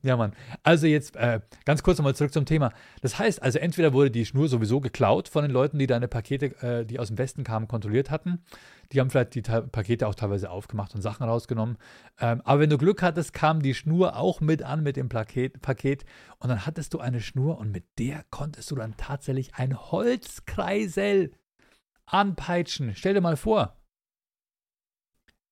[0.02, 0.32] Ja, Mann.
[0.62, 2.72] Also jetzt äh, ganz kurz nochmal zurück zum Thema.
[3.00, 6.46] Das heißt also, entweder wurde die Schnur sowieso geklaut von den Leuten, die deine Pakete,
[6.62, 8.44] äh, die aus dem Westen kamen, kontrolliert hatten.
[8.92, 11.78] Die haben vielleicht die Pakete auch teilweise aufgemacht und Sachen rausgenommen.
[12.18, 15.62] Ähm, aber wenn du Glück hattest, kam die Schnur auch mit an mit dem Paket,
[15.62, 16.04] Paket
[16.38, 21.32] und dann hattest du eine Schnur und mit der konntest du dann tatsächlich ein Holzkreisel
[22.04, 22.92] anpeitschen.
[22.94, 23.79] Stell dir mal vor,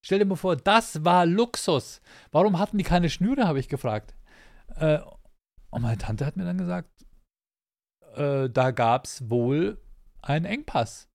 [0.05, 2.01] Stell dir mal vor, das war Luxus.
[2.31, 4.15] Warum hatten die keine Schnüre, habe ich gefragt.
[4.77, 5.01] Äh,
[5.71, 6.91] und meine Tante hat mir dann gesagt,
[8.15, 9.81] äh, da gab es wohl
[10.23, 11.09] einen Engpass.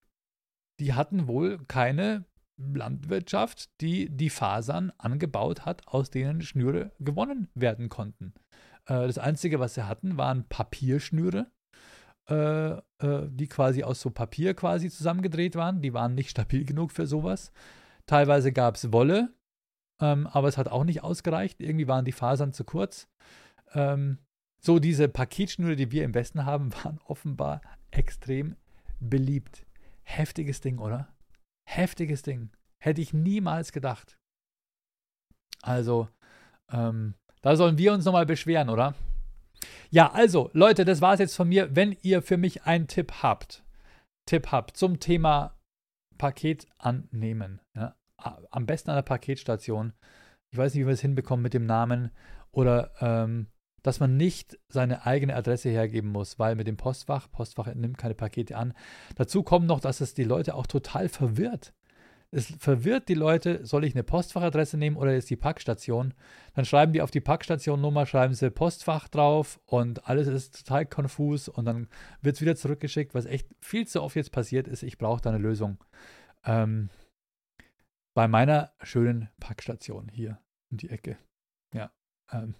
[0.79, 2.25] Die hatten wohl keine
[2.57, 8.34] Landwirtschaft, die die Fasern angebaut hat, aus denen Schnüre gewonnen werden konnten.
[8.86, 11.47] Äh, das Einzige, was sie hatten, waren Papierschnüre,
[12.29, 12.81] äh, äh,
[13.29, 15.81] die quasi aus so Papier quasi zusammengedreht waren.
[15.81, 17.51] Die waren nicht stabil genug für sowas.
[18.06, 19.34] Teilweise gab es Wolle,
[20.01, 21.62] ähm, aber es hat auch nicht ausgereicht.
[21.62, 23.08] Irgendwie waren die Fasern zu kurz.
[23.74, 24.20] Ähm,
[24.60, 28.56] so diese Paketschnüre, die wir im Westen haben, waren offenbar extrem
[28.99, 29.66] beliebt.
[30.04, 31.08] Heftiges Ding, oder?
[31.66, 32.49] Heftiges Ding.
[32.80, 34.18] Hätte ich niemals gedacht.
[35.62, 36.10] Also,
[36.72, 38.95] ähm, da sollen wir uns nochmal beschweren, oder?
[39.89, 41.74] Ja, also, Leute, das war es jetzt von mir.
[41.76, 43.64] Wenn ihr für mich einen Tipp habt,
[44.26, 45.56] Tipp habt zum Thema
[46.18, 47.61] Paket annehmen.
[47.76, 47.95] Ja?
[48.18, 49.93] Am besten an der Paketstation.
[50.51, 52.11] Ich weiß nicht, wie wir es hinbekommen mit dem Namen.
[52.51, 53.47] Oder ähm,
[53.84, 58.16] dass man nicht seine eigene Adresse hergeben muss, weil mit dem Postfach, Postfach nimmt keine
[58.16, 58.74] Pakete an.
[59.16, 61.74] Dazu kommt noch, dass es die Leute auch total verwirrt.
[62.36, 66.15] Es verwirrt die Leute, soll ich eine Postfachadresse nehmen oder ist die Packstation?
[66.55, 71.47] Dann schreiben die auf die Packstationnummer, schreiben sie Postfach drauf und alles ist total konfus
[71.47, 71.88] und dann
[72.21, 74.81] wird es wieder zurückgeschickt, was echt viel zu oft jetzt passiert ist.
[74.81, 75.77] Ich brauche da eine Lösung.
[76.43, 76.89] Ähm,
[78.15, 80.39] bei meiner schönen Packstation hier
[80.71, 81.17] um die Ecke.
[81.71, 81.91] Ja.
[82.31, 82.55] Ähm,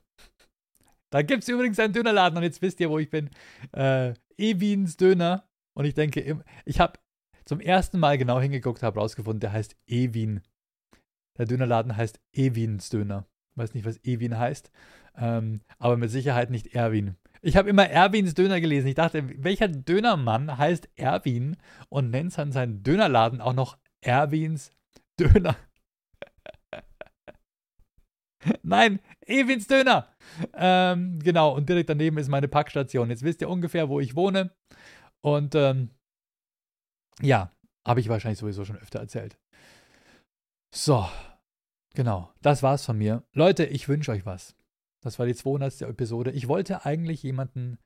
[1.10, 3.32] da gibt es übrigens einen Dönerladen und jetzt wisst ihr, wo ich bin.
[3.72, 5.48] Äh, Ewins Döner.
[5.76, 7.00] Und ich denke, ich habe
[7.46, 10.42] zum ersten Mal genau hingeguckt, habe rausgefunden, der heißt Ewin.
[11.38, 13.26] Der Dönerladen heißt Ewins Döner.
[13.56, 14.72] Weiß nicht, was Ewin heißt,
[15.16, 17.18] ähm, aber mit Sicherheit nicht Erwin.
[17.42, 18.88] Ich habe immer Erwins Döner gelesen.
[18.88, 21.58] Ich dachte, welcher Dönermann heißt Erwin
[21.90, 24.72] und nennt dann seinen Dönerladen auch noch Erwins
[25.20, 25.56] Döner?
[28.64, 30.08] Nein, Ewins Döner.
[30.54, 33.10] Ähm, genau, und direkt daneben ist meine Packstation.
[33.10, 34.52] Jetzt wisst ihr ungefähr, wo ich wohne.
[35.22, 35.90] Und ähm,
[37.22, 37.52] ja,
[37.86, 39.38] habe ich wahrscheinlich sowieso schon öfter erzählt.
[40.74, 41.08] So,
[41.94, 43.24] genau, das war's von mir.
[43.34, 44.56] Leute, ich wünsche euch was.
[45.02, 45.82] Das war die 200.
[45.82, 46.32] Episode.
[46.32, 47.78] Ich wollte eigentlich jemanden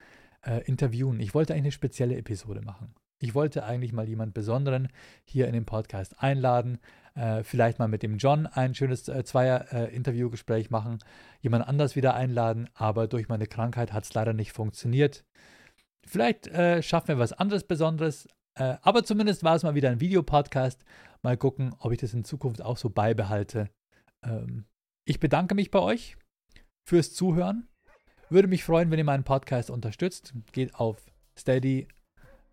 [0.46, 1.20] äh, interviewen.
[1.20, 2.94] Ich wollte eigentlich eine spezielle Episode machen.
[3.20, 4.90] Ich wollte eigentlich mal jemand Besonderen
[5.26, 6.78] hier in den Podcast einladen.
[7.16, 11.00] Äh, vielleicht mal mit dem John ein schönes äh, Zweier-Interviewgespräch äh, machen.
[11.42, 12.70] Jemand anders wieder einladen.
[12.76, 15.26] Aber durch meine Krankheit hat es leider nicht funktioniert.
[16.06, 18.28] Vielleicht äh, schaffen wir was anderes Besonderes.
[18.58, 20.84] Äh, aber zumindest war es mal wieder ein Videopodcast.
[21.22, 23.70] Mal gucken, ob ich das in Zukunft auch so beibehalte.
[24.24, 24.66] Ähm,
[25.06, 26.18] ich bedanke mich bei euch
[26.88, 27.68] fürs Zuhören.
[28.30, 30.34] Würde mich freuen, wenn ihr meinen Podcast unterstützt.
[30.52, 31.06] Geht auf
[31.38, 31.88] Steady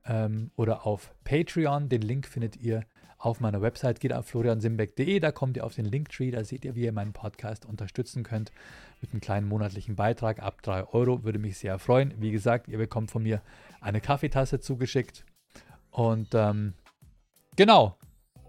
[0.05, 1.89] ähm, oder auf Patreon.
[1.89, 2.85] Den Link findet ihr
[3.19, 4.01] auf meiner Website.
[4.01, 7.15] Geht auf floriansimbeck.de, da kommt ihr auf den Linktree, da seht ihr, wie ihr meinen
[7.15, 8.53] Podcast unterstützen könnt.
[9.01, 11.25] Mit einem kleinen monatlichen Beitrag ab 3 Euro.
[11.25, 12.15] Würde mich sehr freuen.
[12.19, 13.41] Wie gesagt, ihr bekommt von mir
[13.81, 15.25] eine Kaffeetasse zugeschickt.
[15.95, 16.75] Und ähm,
[17.55, 17.97] genau,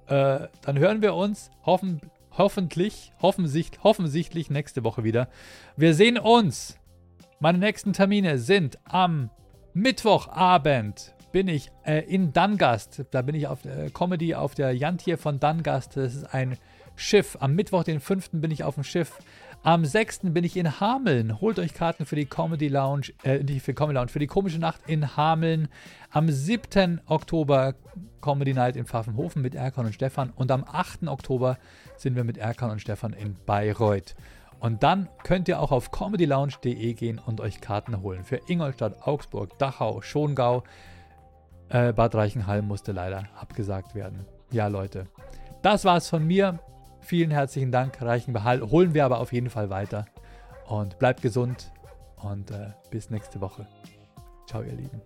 [0.08, 5.30] äh, dann hören wir uns hoffen, hoffentlich, hoffensicht, offensichtlich nächste Woche wieder.
[5.78, 6.80] Wir sehen uns.
[7.40, 9.30] Meine nächsten Termine sind am
[9.74, 13.04] Mittwochabend bin ich äh, in Dangast.
[13.12, 15.98] Da bin ich auf äh, Comedy auf der Jantier von Dangast.
[15.98, 16.58] Das ist ein
[16.96, 17.38] Schiff.
[17.42, 18.30] Am Mittwoch, den 5.
[18.32, 19.20] bin ich auf dem Schiff.
[19.66, 20.20] Am 6.
[20.26, 21.42] bin ich in Hameln.
[21.42, 24.60] Holt euch Karten für die Comedy Lounge, äh, nicht für Comedy Lounge, für die komische
[24.60, 25.70] Nacht in Hameln.
[26.12, 27.02] Am 7.
[27.08, 27.74] Oktober
[28.22, 30.30] Comedy Night in Pfaffenhofen mit Erkan und Stefan.
[30.36, 31.08] Und am 8.
[31.08, 31.58] Oktober
[31.98, 34.14] sind wir mit Erkan und Stefan in Bayreuth.
[34.60, 38.24] Und dann könnt ihr auch auf comedylounge.de gehen und euch Karten holen.
[38.24, 40.64] Für Ingolstadt, Augsburg, Dachau, Schongau.
[41.70, 44.28] Äh, Bad Reichenhall musste leider abgesagt werden.
[44.52, 45.08] Ja, Leute.
[45.64, 46.60] Das war's von mir.
[47.06, 48.62] Vielen herzlichen Dank, Reichenbehall.
[48.62, 50.06] Holen wir aber auf jeden Fall weiter.
[50.66, 51.72] Und bleibt gesund
[52.16, 53.68] und äh, bis nächste Woche.
[54.48, 55.02] Ciao, ihr Lieben.